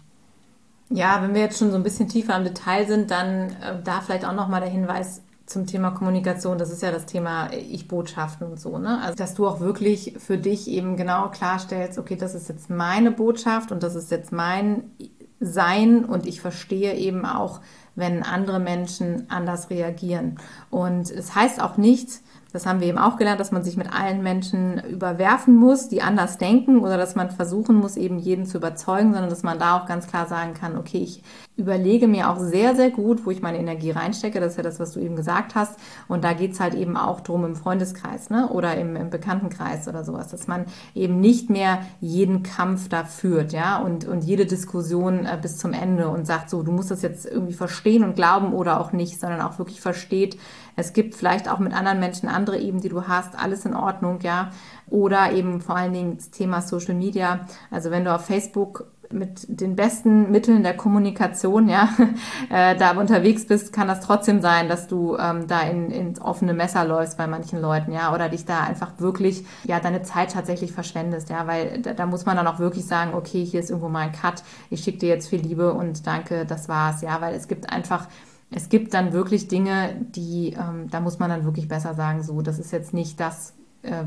[0.89, 4.01] Ja, wenn wir jetzt schon so ein bisschen tiefer im Detail sind, dann äh, da
[4.01, 6.57] vielleicht auch nochmal der Hinweis zum Thema Kommunikation.
[6.57, 8.99] Das ist ja das Thema Ich-Botschaften und so, ne?
[9.01, 13.11] Also, dass du auch wirklich für dich eben genau klarstellst, okay, das ist jetzt meine
[13.11, 14.91] Botschaft und das ist jetzt mein
[15.39, 17.59] Sein und ich verstehe eben auch,
[17.97, 20.37] wenn andere Menschen anders reagieren.
[20.69, 22.21] Und es heißt auch nicht,
[22.53, 26.01] das haben wir eben auch gelernt, dass man sich mit allen Menschen überwerfen muss, die
[26.01, 29.77] anders denken oder dass man versuchen muss, eben jeden zu überzeugen, sondern dass man da
[29.77, 31.23] auch ganz klar sagen kann, okay, ich
[31.57, 34.39] überlege mir auch sehr, sehr gut, wo ich meine Energie reinstecke.
[34.39, 35.77] Das ist ja das, was du eben gesagt hast.
[36.07, 38.47] Und da geht's halt eben auch drum im Freundeskreis ne?
[38.49, 43.53] oder im, im Bekanntenkreis oder sowas, dass man eben nicht mehr jeden Kampf da führt
[43.53, 43.79] ja?
[43.79, 47.25] und, und jede Diskussion äh, bis zum Ende und sagt so, du musst das jetzt
[47.25, 50.37] irgendwie verstehen und glauben oder auch nicht, sondern auch wirklich versteht,
[50.79, 54.19] es gibt vielleicht auch mit anderen Menschen andere Ebenen, die du hast, alles in Ordnung,
[54.21, 54.51] ja.
[54.87, 57.47] Oder eben vor allen Dingen das Thema Social Media.
[57.71, 61.89] Also wenn du auf Facebook mit den besten Mitteln der Kommunikation ja,
[62.49, 66.53] äh, da unterwegs bist, kann das trotzdem sein, dass du ähm, da in, ins offene
[66.53, 70.71] Messer läufst bei manchen Leuten, ja, oder dich da einfach wirklich, ja, deine Zeit tatsächlich
[70.71, 73.89] verschwendest, ja, weil da, da muss man dann auch wirklich sagen, okay, hier ist irgendwo
[73.89, 77.35] mal ein Cut, ich schicke dir jetzt viel Liebe und danke, das war's, ja, weil
[77.35, 78.07] es gibt einfach
[78.49, 82.41] es gibt dann wirklich Dinge, die, ähm, da muss man dann wirklich besser sagen, so,
[82.41, 83.53] das ist jetzt nicht das,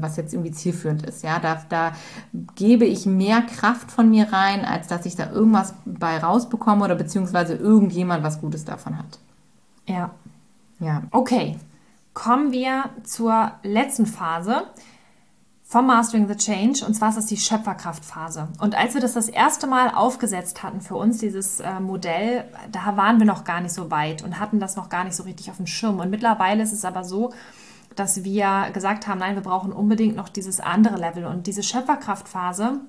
[0.00, 1.22] was jetzt irgendwie zielführend ist.
[1.22, 1.92] Ja, da, da
[2.54, 6.94] gebe ich mehr Kraft von mir rein, als dass ich da irgendwas bei rausbekomme oder
[6.94, 9.18] beziehungsweise irgendjemand was Gutes davon hat.
[9.86, 10.10] Ja.
[10.78, 11.02] Ja.
[11.10, 11.58] Okay.
[12.14, 14.64] Kommen wir zur letzten Phase
[15.70, 18.48] vom Mastering the Change und zwar ist das die Schöpferkraftphase.
[18.58, 22.96] Und als wir das das erste Mal aufgesetzt hatten für uns, dieses äh, Modell, da
[22.96, 25.48] waren wir noch gar nicht so weit und hatten das noch gar nicht so richtig
[25.48, 26.00] auf dem Schirm.
[26.00, 27.32] Und mittlerweile ist es aber so,
[28.00, 32.80] dass wir gesagt haben, nein, wir brauchen unbedingt noch dieses andere Level und diese Schöpferkraftphase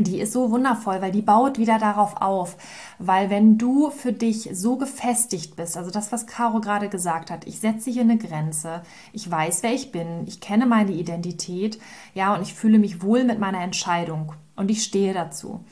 [0.00, 2.56] die ist so wundervoll, weil die baut wieder darauf auf.
[2.98, 7.46] Weil wenn du für dich so gefestigt bist, also das, was Caro gerade gesagt hat,
[7.46, 8.82] ich setze hier eine Grenze,
[9.12, 11.78] ich weiß, wer ich bin, ich kenne meine Identität,
[12.12, 15.64] ja, und ich fühle mich wohl mit meiner Entscheidung und ich stehe dazu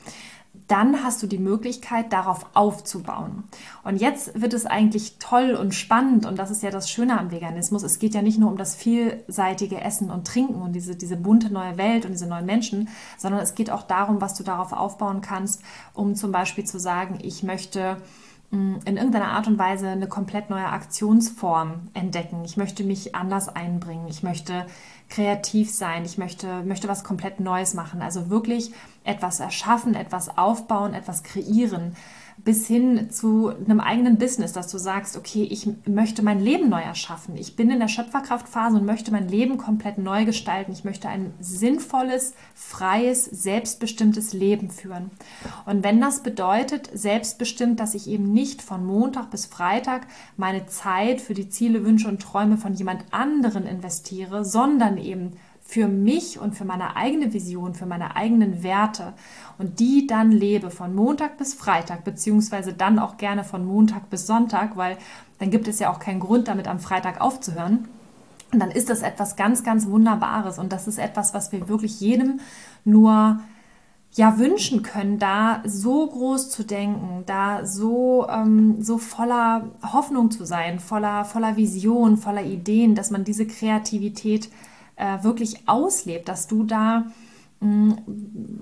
[0.67, 3.43] dann hast du die Möglichkeit, darauf aufzubauen.
[3.83, 7.31] Und jetzt wird es eigentlich toll und spannend und das ist ja das Schöne am
[7.31, 7.83] Veganismus.
[7.83, 11.51] Es geht ja nicht nur um das vielseitige Essen und Trinken und diese, diese bunte
[11.51, 15.21] neue Welt und diese neuen Menschen, sondern es geht auch darum, was du darauf aufbauen
[15.21, 15.61] kannst,
[15.93, 17.97] um zum Beispiel zu sagen, ich möchte
[18.51, 22.43] mm, in irgendeiner Art und Weise eine komplett neue Aktionsform entdecken.
[22.45, 24.07] Ich möchte mich anders einbringen.
[24.07, 24.65] Ich möchte
[25.09, 26.05] kreativ sein.
[26.05, 28.01] Ich möchte, möchte was komplett Neues machen.
[28.01, 28.71] Also wirklich
[29.03, 31.95] etwas erschaffen, etwas aufbauen, etwas kreieren
[32.43, 36.81] bis hin zu einem eigenen Business, dass du sagst, okay, ich möchte mein Leben neu
[36.81, 37.37] erschaffen.
[37.37, 40.73] Ich bin in der Schöpferkraftphase und möchte mein Leben komplett neu gestalten.
[40.73, 45.11] Ich möchte ein sinnvolles, freies, selbstbestimmtes Leben führen.
[45.65, 51.21] Und wenn das bedeutet, selbstbestimmt, dass ich eben nicht von Montag bis Freitag meine Zeit
[51.21, 55.33] für die Ziele, Wünsche und Träume von jemand anderen investiere, sondern eben
[55.73, 59.13] für mich und für meine eigene Vision, für meine eigenen Werte
[59.57, 64.27] und die dann lebe von Montag bis Freitag, beziehungsweise dann auch gerne von Montag bis
[64.27, 64.99] Sonntag, weil
[65.39, 67.87] dann gibt es ja auch keinen Grund, damit am Freitag aufzuhören.
[68.51, 71.99] Und dann ist das etwas ganz, ganz Wunderbares und das ist etwas, was wir wirklich
[71.99, 72.39] jedem
[72.85, 73.39] nur
[74.11, 80.45] ja wünschen können, da so groß zu denken, da so so ähm, voller Hoffnung zu
[80.45, 84.51] sein, voller voller Vision, voller Ideen, dass man diese Kreativität
[85.03, 87.07] äh, wirklich auslebt, dass du da
[87.59, 87.91] mm,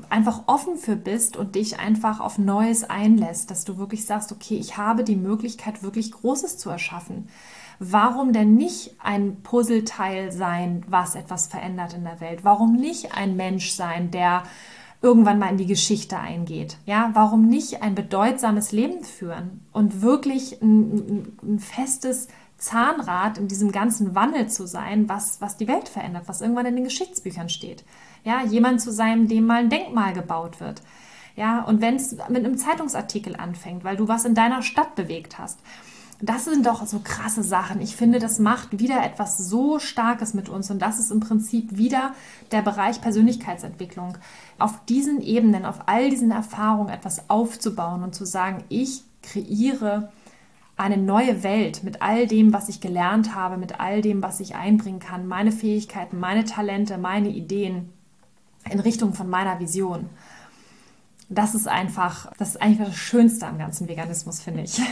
[0.09, 4.55] einfach offen für bist und dich einfach auf Neues einlässt, dass du wirklich sagst, okay,
[4.55, 7.27] ich habe die Möglichkeit, wirklich Großes zu erschaffen.
[7.77, 12.43] Warum denn nicht ein Puzzleteil sein, was etwas verändert in der Welt?
[12.43, 14.43] Warum nicht ein Mensch sein, der
[15.01, 16.77] irgendwann mal in die Geschichte eingeht.
[16.85, 22.27] Ja, warum nicht ein bedeutsames Leben führen und wirklich ein, ein, festes
[22.61, 26.75] Zahnrad in diesem ganzen Wandel zu sein, was, was die Welt verändert, was irgendwann in
[26.75, 27.83] den Geschichtsbüchern steht.
[28.23, 30.83] Ja, jemand zu sein, dem mal ein Denkmal gebaut wird.
[31.35, 35.39] Ja, und wenn es mit einem Zeitungsartikel anfängt, weil du was in deiner Stadt bewegt
[35.39, 35.59] hast,
[36.21, 37.81] das sind doch so krasse Sachen.
[37.81, 41.77] Ich finde, das macht wieder etwas so Starkes mit uns und das ist im Prinzip
[41.77, 42.13] wieder
[42.51, 44.19] der Bereich Persönlichkeitsentwicklung.
[44.59, 50.11] Auf diesen Ebenen, auf all diesen Erfahrungen etwas aufzubauen und zu sagen, ich kreiere
[50.81, 54.55] eine neue Welt mit all dem, was ich gelernt habe, mit all dem, was ich
[54.55, 57.89] einbringen kann, meine Fähigkeiten, meine Talente, meine Ideen
[58.69, 60.09] in Richtung von meiner Vision.
[61.29, 64.81] Das ist einfach, das ist eigentlich das Schönste am ganzen Veganismus, finde ich.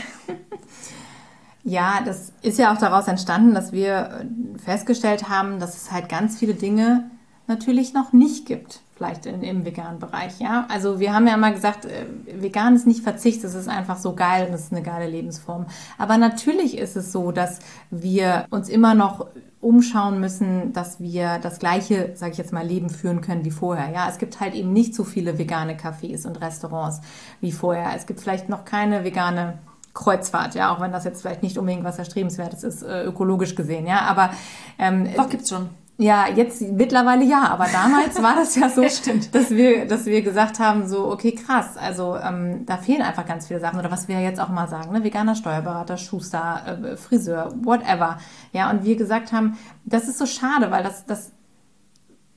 [1.62, 4.26] Ja, das ist ja auch daraus entstanden, dass wir
[4.64, 7.10] festgestellt haben, dass es halt ganz viele Dinge
[7.48, 10.38] natürlich noch nicht gibt, vielleicht in, im veganen Bereich.
[10.40, 13.96] Ja, also wir haben ja immer gesagt, äh, vegan ist nicht Verzicht, es ist einfach
[13.96, 15.64] so geil und es ist eine geile Lebensform.
[15.96, 19.26] Aber natürlich ist es so, dass wir uns immer noch
[19.62, 23.90] umschauen müssen, dass wir das gleiche, sage ich jetzt mal, Leben führen können wie vorher.
[23.90, 27.00] Ja, es gibt halt eben nicht so viele vegane Cafés und Restaurants
[27.40, 27.96] wie vorher.
[27.96, 29.60] Es gibt vielleicht noch keine vegane
[29.94, 33.86] Kreuzfahrt, ja, auch wenn das jetzt vielleicht nicht unbedingt was Erstrebenswertes ist, äh, ökologisch gesehen,
[33.86, 34.30] ja, aber
[34.78, 35.70] ähm, doch gibt's schon.
[36.00, 38.80] Ja, jetzt mittlerweile ja, aber damals war das ja so,
[39.32, 43.48] dass wir, dass wir gesagt haben, so okay, krass, also ähm, da fehlen einfach ganz
[43.48, 43.78] viele Sachen.
[43.78, 48.16] Oder was wir jetzt auch mal sagen, ne, veganer Steuerberater, Schuster, äh, Friseur, whatever,
[48.54, 51.32] ja, und wir gesagt haben, das ist so schade, weil das, das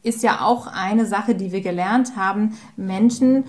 [0.01, 3.45] ist ja auch eine Sache, die wir gelernt haben, Menschen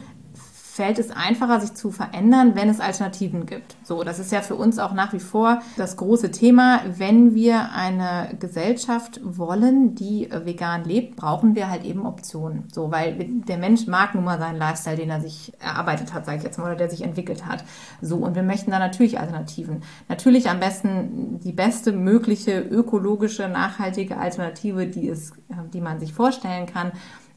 [0.74, 3.76] fällt es einfacher, sich zu verändern, wenn es Alternativen gibt.
[3.84, 6.80] So, das ist ja für uns auch nach wie vor das große Thema.
[6.96, 12.64] Wenn wir eine Gesellschaft wollen, die vegan lebt, brauchen wir halt eben Optionen.
[12.72, 13.14] So, weil
[13.46, 16.58] der Mensch mag nun mal seinen Lifestyle, den er sich erarbeitet hat, sage ich jetzt
[16.58, 17.62] mal, oder der sich entwickelt hat.
[18.02, 19.84] So, und wir möchten da natürlich Alternativen.
[20.08, 25.34] Natürlich am besten die beste mögliche ökologische, nachhaltige Alternative, die es,
[25.72, 26.90] die man sich vorstellen kann.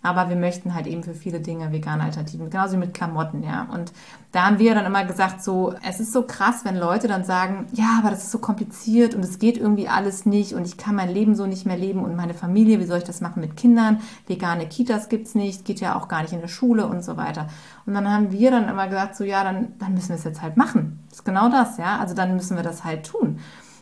[0.07, 3.67] Aber wir möchten halt eben für viele Dinge vegane Alternativen, genauso wie mit Klamotten, ja.
[3.73, 3.91] Und
[4.31, 7.67] da haben wir dann immer gesagt, so, es ist so krass, wenn Leute dann sagen,
[7.73, 10.95] ja, aber das ist so kompliziert und es geht irgendwie alles nicht und ich kann
[10.95, 13.57] mein Leben so nicht mehr leben und meine Familie, wie soll ich das machen mit
[13.57, 13.99] Kindern?
[14.27, 17.47] Vegane Kitas gibt's nicht, geht ja auch gar nicht in der Schule und so weiter.
[17.85, 20.41] Und dann haben wir dann immer gesagt, so, ja, dann, dann müssen wir es jetzt
[20.41, 20.99] halt machen.
[21.09, 21.97] Das ist genau das, ja.
[21.99, 23.39] Also dann müssen wir das halt tun.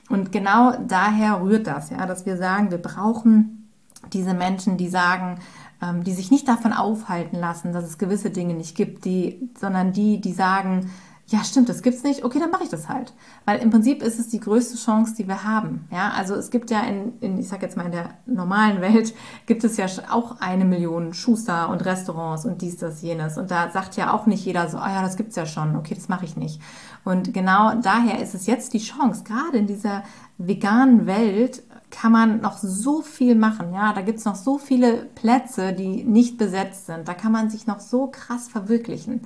[0.10, 3.70] Und genau daher rührt das, ja, dass wir sagen, wir brauchen
[4.14, 5.40] diese Menschen, die sagen,
[5.82, 9.92] ähm, die sich nicht davon aufhalten lassen, dass es gewisse Dinge nicht gibt, die, sondern
[9.92, 10.90] die, die sagen,
[11.28, 13.14] ja, stimmt, das gibt's nicht, okay, dann mache ich das halt.
[13.46, 15.88] Weil im Prinzip ist es die größte Chance, die wir haben.
[15.92, 19.16] Ja, also es gibt ja in, in ich sag jetzt mal in der normalen Welt,
[19.48, 23.40] gibt es ja auch eine Million Schuster und Restaurants und dies, das, jenes.
[23.40, 25.76] Und da sagt ja auch nicht jeder so, ah oh ja, das gibt's ja schon,
[25.76, 26.62] okay, das mache ich nicht.
[27.04, 30.04] Und genau daher ist es jetzt die Chance, gerade in dieser
[30.38, 33.74] veganen Welt, kann man noch so viel machen.
[33.74, 37.08] Ja, da gibt es noch so viele Plätze, die nicht besetzt sind.
[37.08, 39.22] Da kann man sich noch so krass verwirklichen.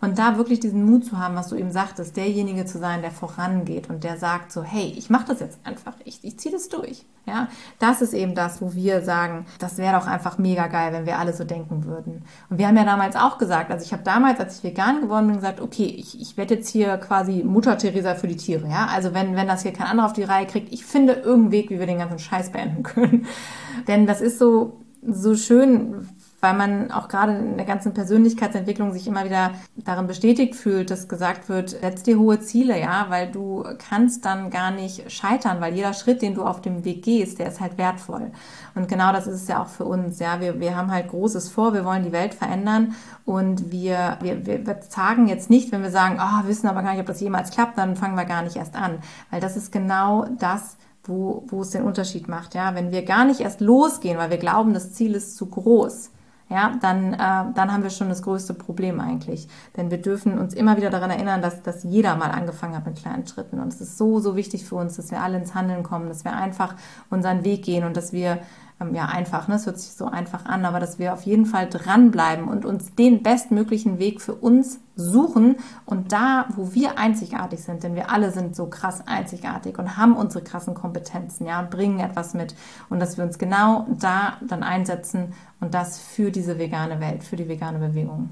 [0.00, 3.10] Und da wirklich diesen Mut zu haben, was du eben sagtest, derjenige zu sein, der
[3.10, 6.68] vorangeht und der sagt so, hey, ich mache das jetzt einfach, ich, ich ziehe das
[6.68, 7.04] durch.
[7.26, 11.04] Ja, das ist eben das, wo wir sagen, das wäre doch einfach mega geil, wenn
[11.04, 12.24] wir alle so denken würden.
[12.48, 15.26] Und wir haben ja damals auch gesagt, also ich habe damals, als ich vegan geworden
[15.26, 18.66] bin, gesagt, okay, ich, ich werde jetzt hier quasi Mutter Teresa für die Tiere.
[18.68, 21.52] Ja, also wenn, wenn das hier kein anderer auf die Reihe kriegt, ich finde irgendeinen
[21.52, 23.26] Weg, wie wir den ganzen Scheiß beenden können.
[23.88, 26.08] Denn das ist so, so schön,
[26.40, 31.08] weil man auch gerade in der ganzen Persönlichkeitsentwicklung sich immer wieder darin bestätigt fühlt, dass
[31.08, 35.74] gesagt wird, setz dir hohe Ziele, ja, weil du kannst dann gar nicht scheitern, weil
[35.74, 38.30] jeder Schritt, den du auf dem Weg gehst, der ist halt wertvoll.
[38.76, 41.48] Und genau das ist es ja auch für uns, ja, wir, wir haben halt Großes
[41.48, 45.90] vor, wir wollen die Welt verändern und wir, wir, wir sagen jetzt nicht, wenn wir
[45.90, 48.42] sagen, oh, wir wissen aber gar nicht, ob das jemals klappt, dann fangen wir gar
[48.42, 48.98] nicht erst an,
[49.30, 53.24] weil das ist genau das, wo, wo es den Unterschied macht, ja, wenn wir gar
[53.24, 56.10] nicht erst losgehen, weil wir glauben, das Ziel ist zu groß,
[56.50, 59.48] ja, dann, äh, dann haben wir schon das größte Problem eigentlich.
[59.76, 62.96] Denn wir dürfen uns immer wieder daran erinnern, dass, dass jeder mal angefangen hat mit
[62.96, 63.60] kleinen Schritten.
[63.60, 66.24] Und es ist so, so wichtig für uns, dass wir alle ins Handeln kommen, dass
[66.24, 66.74] wir einfach
[67.10, 68.38] unseren Weg gehen und dass wir
[68.80, 69.56] ähm, ja, einfach, ne?
[69.56, 72.94] es hört sich so einfach an, aber dass wir auf jeden Fall dranbleiben und uns
[72.94, 78.32] den bestmöglichen Weg für uns suchen und da, wo wir einzigartig sind, denn wir alle
[78.32, 82.54] sind so krass einzigartig und haben unsere krassen Kompetenzen, ja, bringen etwas mit
[82.88, 87.36] und dass wir uns genau da dann einsetzen und das für diese vegane Welt, für
[87.36, 88.30] die vegane Bewegung.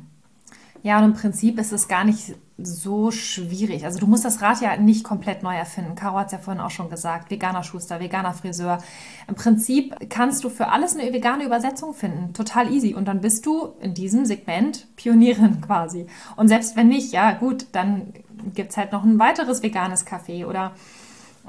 [0.87, 3.84] Ja, und im Prinzip ist es gar nicht so schwierig.
[3.84, 5.97] Also du musst das Rad ja nicht komplett neu erfinden.
[5.97, 7.28] Caro hat es ja vorhin auch schon gesagt.
[7.28, 8.78] Veganer Schuster, veganer Friseur.
[9.26, 12.34] Im Prinzip kannst du für alles eine vegane Übersetzung finden.
[12.34, 12.95] Total easy.
[12.95, 16.07] Und dann bist du in diesem Segment Pionierin quasi.
[16.37, 18.12] Und selbst wenn nicht, ja gut, dann
[18.55, 20.70] gibt es halt noch ein weiteres veganes Café oder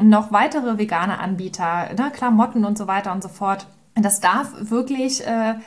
[0.01, 3.67] noch weitere vegane Anbieter, ne, Klamotten und so weiter und so fort.
[3.93, 5.27] Das darf wirklich...
[5.27, 5.57] Äh,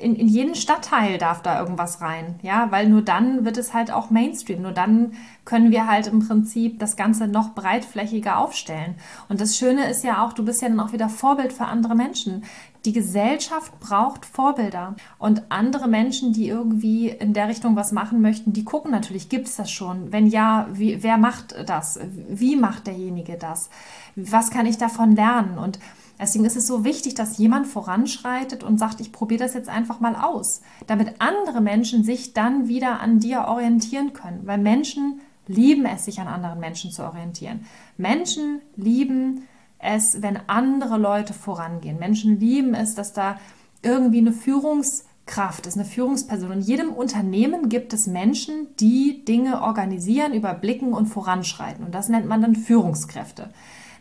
[0.00, 3.90] in, in jeden Stadtteil darf da irgendwas rein, ja, weil nur dann wird es halt
[3.90, 5.12] auch Mainstream, nur dann
[5.44, 8.94] können wir halt im Prinzip das Ganze noch breitflächiger aufstellen.
[9.28, 11.94] Und das Schöne ist ja auch, du bist ja dann auch wieder Vorbild für andere
[11.94, 12.44] Menschen.
[12.86, 18.54] Die Gesellschaft braucht Vorbilder und andere Menschen, die irgendwie in der Richtung was machen möchten,
[18.54, 20.10] die gucken natürlich, gibt es das schon?
[20.10, 22.00] Wenn ja, wie, wer macht das?
[22.28, 23.68] Wie macht derjenige das?
[24.14, 25.58] Was kann ich davon lernen?
[25.58, 25.78] Und
[26.18, 30.00] Deswegen ist es so wichtig, dass jemand voranschreitet und sagt, ich probiere das jetzt einfach
[30.00, 35.84] mal aus, damit andere Menschen sich dann wieder an dir orientieren können, weil Menschen lieben
[35.84, 37.66] es, sich an anderen Menschen zu orientieren.
[37.96, 39.46] Menschen lieben
[39.78, 41.98] es, wenn andere Leute vorangehen.
[41.98, 43.38] Menschen lieben es, dass da
[43.82, 46.52] irgendwie eine Führungskraft ist, eine Führungsperson.
[46.52, 51.84] In jedem Unternehmen gibt es Menschen, die Dinge organisieren, überblicken und voranschreiten.
[51.84, 53.50] Und das nennt man dann Führungskräfte.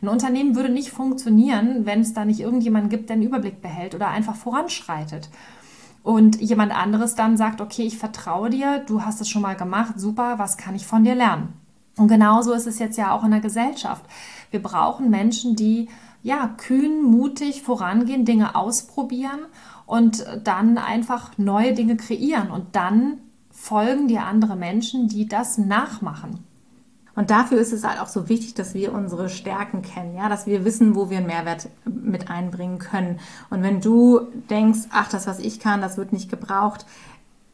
[0.06, 3.96] Ein Unternehmen würde nicht funktionieren, wenn es da nicht irgendjemanden gibt, der einen Überblick behält
[3.96, 5.32] oder einfach voranschreitet.
[6.04, 10.00] Und jemand anderes dann sagt, okay, ich vertraue dir, du hast es schon mal gemacht,
[10.00, 11.54] super, was kann ich von dir lernen?
[11.98, 14.06] Und genauso ist es jetzt ja auch in der Gesellschaft.
[14.52, 15.90] Wir brauchen Menschen, die
[16.22, 19.40] ja kühn, mutig vorangehen, Dinge ausprobieren
[19.88, 22.52] und dann einfach neue Dinge kreieren.
[22.52, 23.18] Und dann
[23.50, 26.45] folgen dir andere Menschen, die das nachmachen.
[27.16, 30.46] Und dafür ist es halt auch so wichtig, dass wir unsere Stärken kennen, ja, dass
[30.46, 33.20] wir wissen, wo wir einen Mehrwert mit einbringen können.
[33.50, 36.86] Und wenn du denkst, ach, das, was ich kann, das wird nicht gebraucht,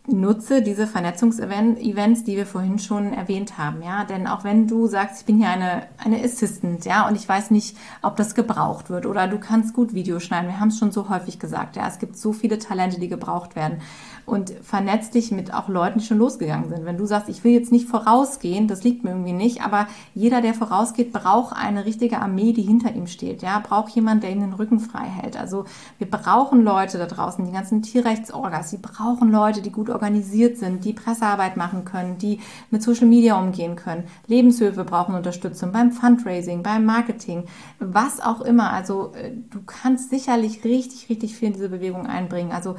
[0.07, 5.21] nutze diese Vernetzungsevents, die wir vorhin schon erwähnt haben, ja, denn auch wenn du sagst,
[5.21, 9.05] ich bin hier eine, eine Assistant, ja, und ich weiß nicht, ob das gebraucht wird
[9.05, 11.99] oder du kannst gut Videos schneiden, wir haben es schon so häufig gesagt, ja, es
[11.99, 13.79] gibt so viele Talente, die gebraucht werden.
[14.25, 16.85] Und vernetz dich mit auch Leuten, die schon losgegangen sind.
[16.85, 20.41] Wenn du sagst, ich will jetzt nicht vorausgehen, das liegt mir irgendwie nicht, aber jeder,
[20.41, 24.39] der vorausgeht, braucht eine richtige Armee, die hinter ihm steht, ja, braucht jemand, der ihm
[24.39, 25.37] den Rücken frei hält.
[25.37, 25.65] Also
[25.97, 30.85] wir brauchen Leute da draußen, die ganzen Tierrechtsorgas, sie brauchen Leute, die gut organisiert sind,
[30.85, 32.39] die Pressearbeit machen können, die
[32.69, 34.05] mit Social Media umgehen können.
[34.27, 37.45] Lebenshöfe brauchen Unterstützung beim Fundraising, beim Marketing,
[37.79, 38.71] was auch immer.
[38.71, 42.51] Also äh, du kannst sicherlich richtig, richtig viel in diese Bewegung einbringen.
[42.51, 42.75] Also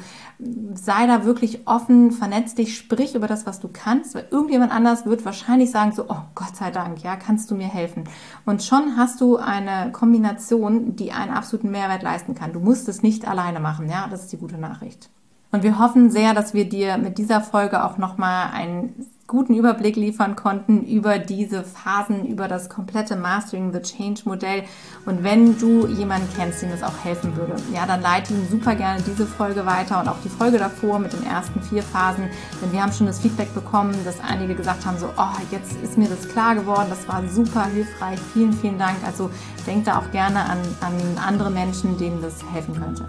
[0.74, 5.06] sei da wirklich offen, vernetz dich, sprich über das, was du kannst, weil irgendjemand anders
[5.06, 8.04] wird wahrscheinlich sagen so, oh Gott sei Dank, ja, kannst du mir helfen.
[8.44, 12.52] Und schon hast du eine Kombination, die einen absoluten Mehrwert leisten kann.
[12.52, 15.10] Du musst es nicht alleine machen, ja, das ist die gute Nachricht.
[15.52, 19.96] Und wir hoffen sehr, dass wir dir mit dieser Folge auch nochmal einen guten Überblick
[19.96, 24.64] liefern konnten über diese Phasen, über das komplette Mastering the Change Modell.
[25.06, 28.74] Und wenn du jemanden kennst, dem das auch helfen würde, ja, dann leite ihm super
[28.74, 32.24] gerne diese Folge weiter und auch die Folge davor mit den ersten vier Phasen.
[32.60, 35.96] Denn wir haben schon das Feedback bekommen, dass einige gesagt haben, so, oh, jetzt ist
[35.96, 38.96] mir das klar geworden, das war super hilfreich, vielen, vielen Dank.
[39.06, 39.30] Also
[39.66, 40.94] denk da auch gerne an, an
[41.26, 43.06] andere Menschen, denen das helfen könnte.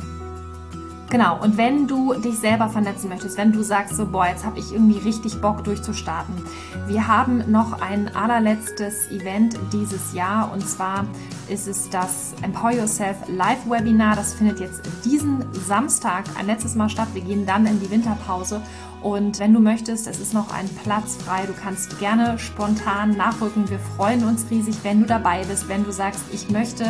[1.14, 4.58] Genau, und wenn du dich selber vernetzen möchtest, wenn du sagst, so, boah, jetzt habe
[4.58, 6.34] ich irgendwie richtig Bock durchzustarten.
[6.88, 11.06] Wir haben noch ein allerletztes Event dieses Jahr und zwar
[11.48, 14.16] ist es das Empower Yourself Live Webinar.
[14.16, 17.10] Das findet jetzt diesen Samstag ein letztes Mal statt.
[17.14, 18.60] Wir gehen dann in die Winterpause
[19.04, 21.46] und wenn du möchtest, es ist noch ein Platz frei.
[21.46, 23.70] Du kannst gerne spontan nachrücken.
[23.70, 26.86] Wir freuen uns riesig, wenn du dabei bist, wenn du sagst, ich möchte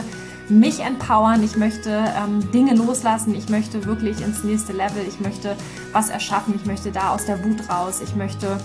[0.50, 5.56] mich empowern, ich möchte ähm, Dinge loslassen, ich möchte wirklich ins nächste Level, ich möchte
[5.92, 8.58] was erschaffen, ich möchte da aus der Wut raus, ich möchte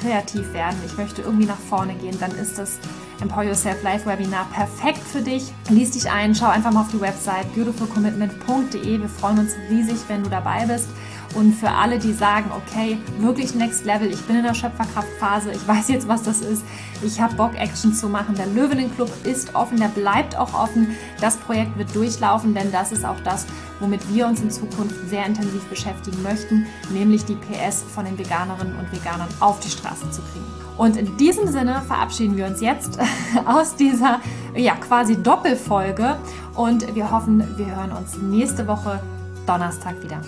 [0.00, 2.78] kreativ werden, ich möchte irgendwie nach vorne gehen, dann ist das
[3.20, 5.52] Empower Yourself Live Webinar perfekt für dich.
[5.70, 9.00] Lies dich ein, schau einfach mal auf die Website beautifulcommitment.de.
[9.00, 10.88] Wir freuen uns riesig, wenn du dabei bist.
[11.34, 15.66] Und für alle, die sagen, okay, wirklich Next Level, ich bin in der Schöpferkraftphase, ich
[15.66, 16.62] weiß jetzt, was das ist,
[17.02, 18.34] ich habe Bock, Action zu machen.
[18.34, 20.94] Der Löwenen Club ist offen, der bleibt auch offen.
[21.20, 23.46] Das Projekt wird durchlaufen, denn das ist auch das,
[23.80, 28.78] womit wir uns in Zukunft sehr intensiv beschäftigen möchten, nämlich die PS von den Veganerinnen
[28.78, 30.44] und Veganern auf die Straße zu kriegen.
[30.76, 32.98] Und in diesem Sinne verabschieden wir uns jetzt
[33.46, 34.20] aus dieser
[34.54, 36.16] ja, quasi Doppelfolge
[36.54, 39.00] und wir hoffen, wir hören uns nächste Woche
[39.46, 40.20] Donnerstag wieder.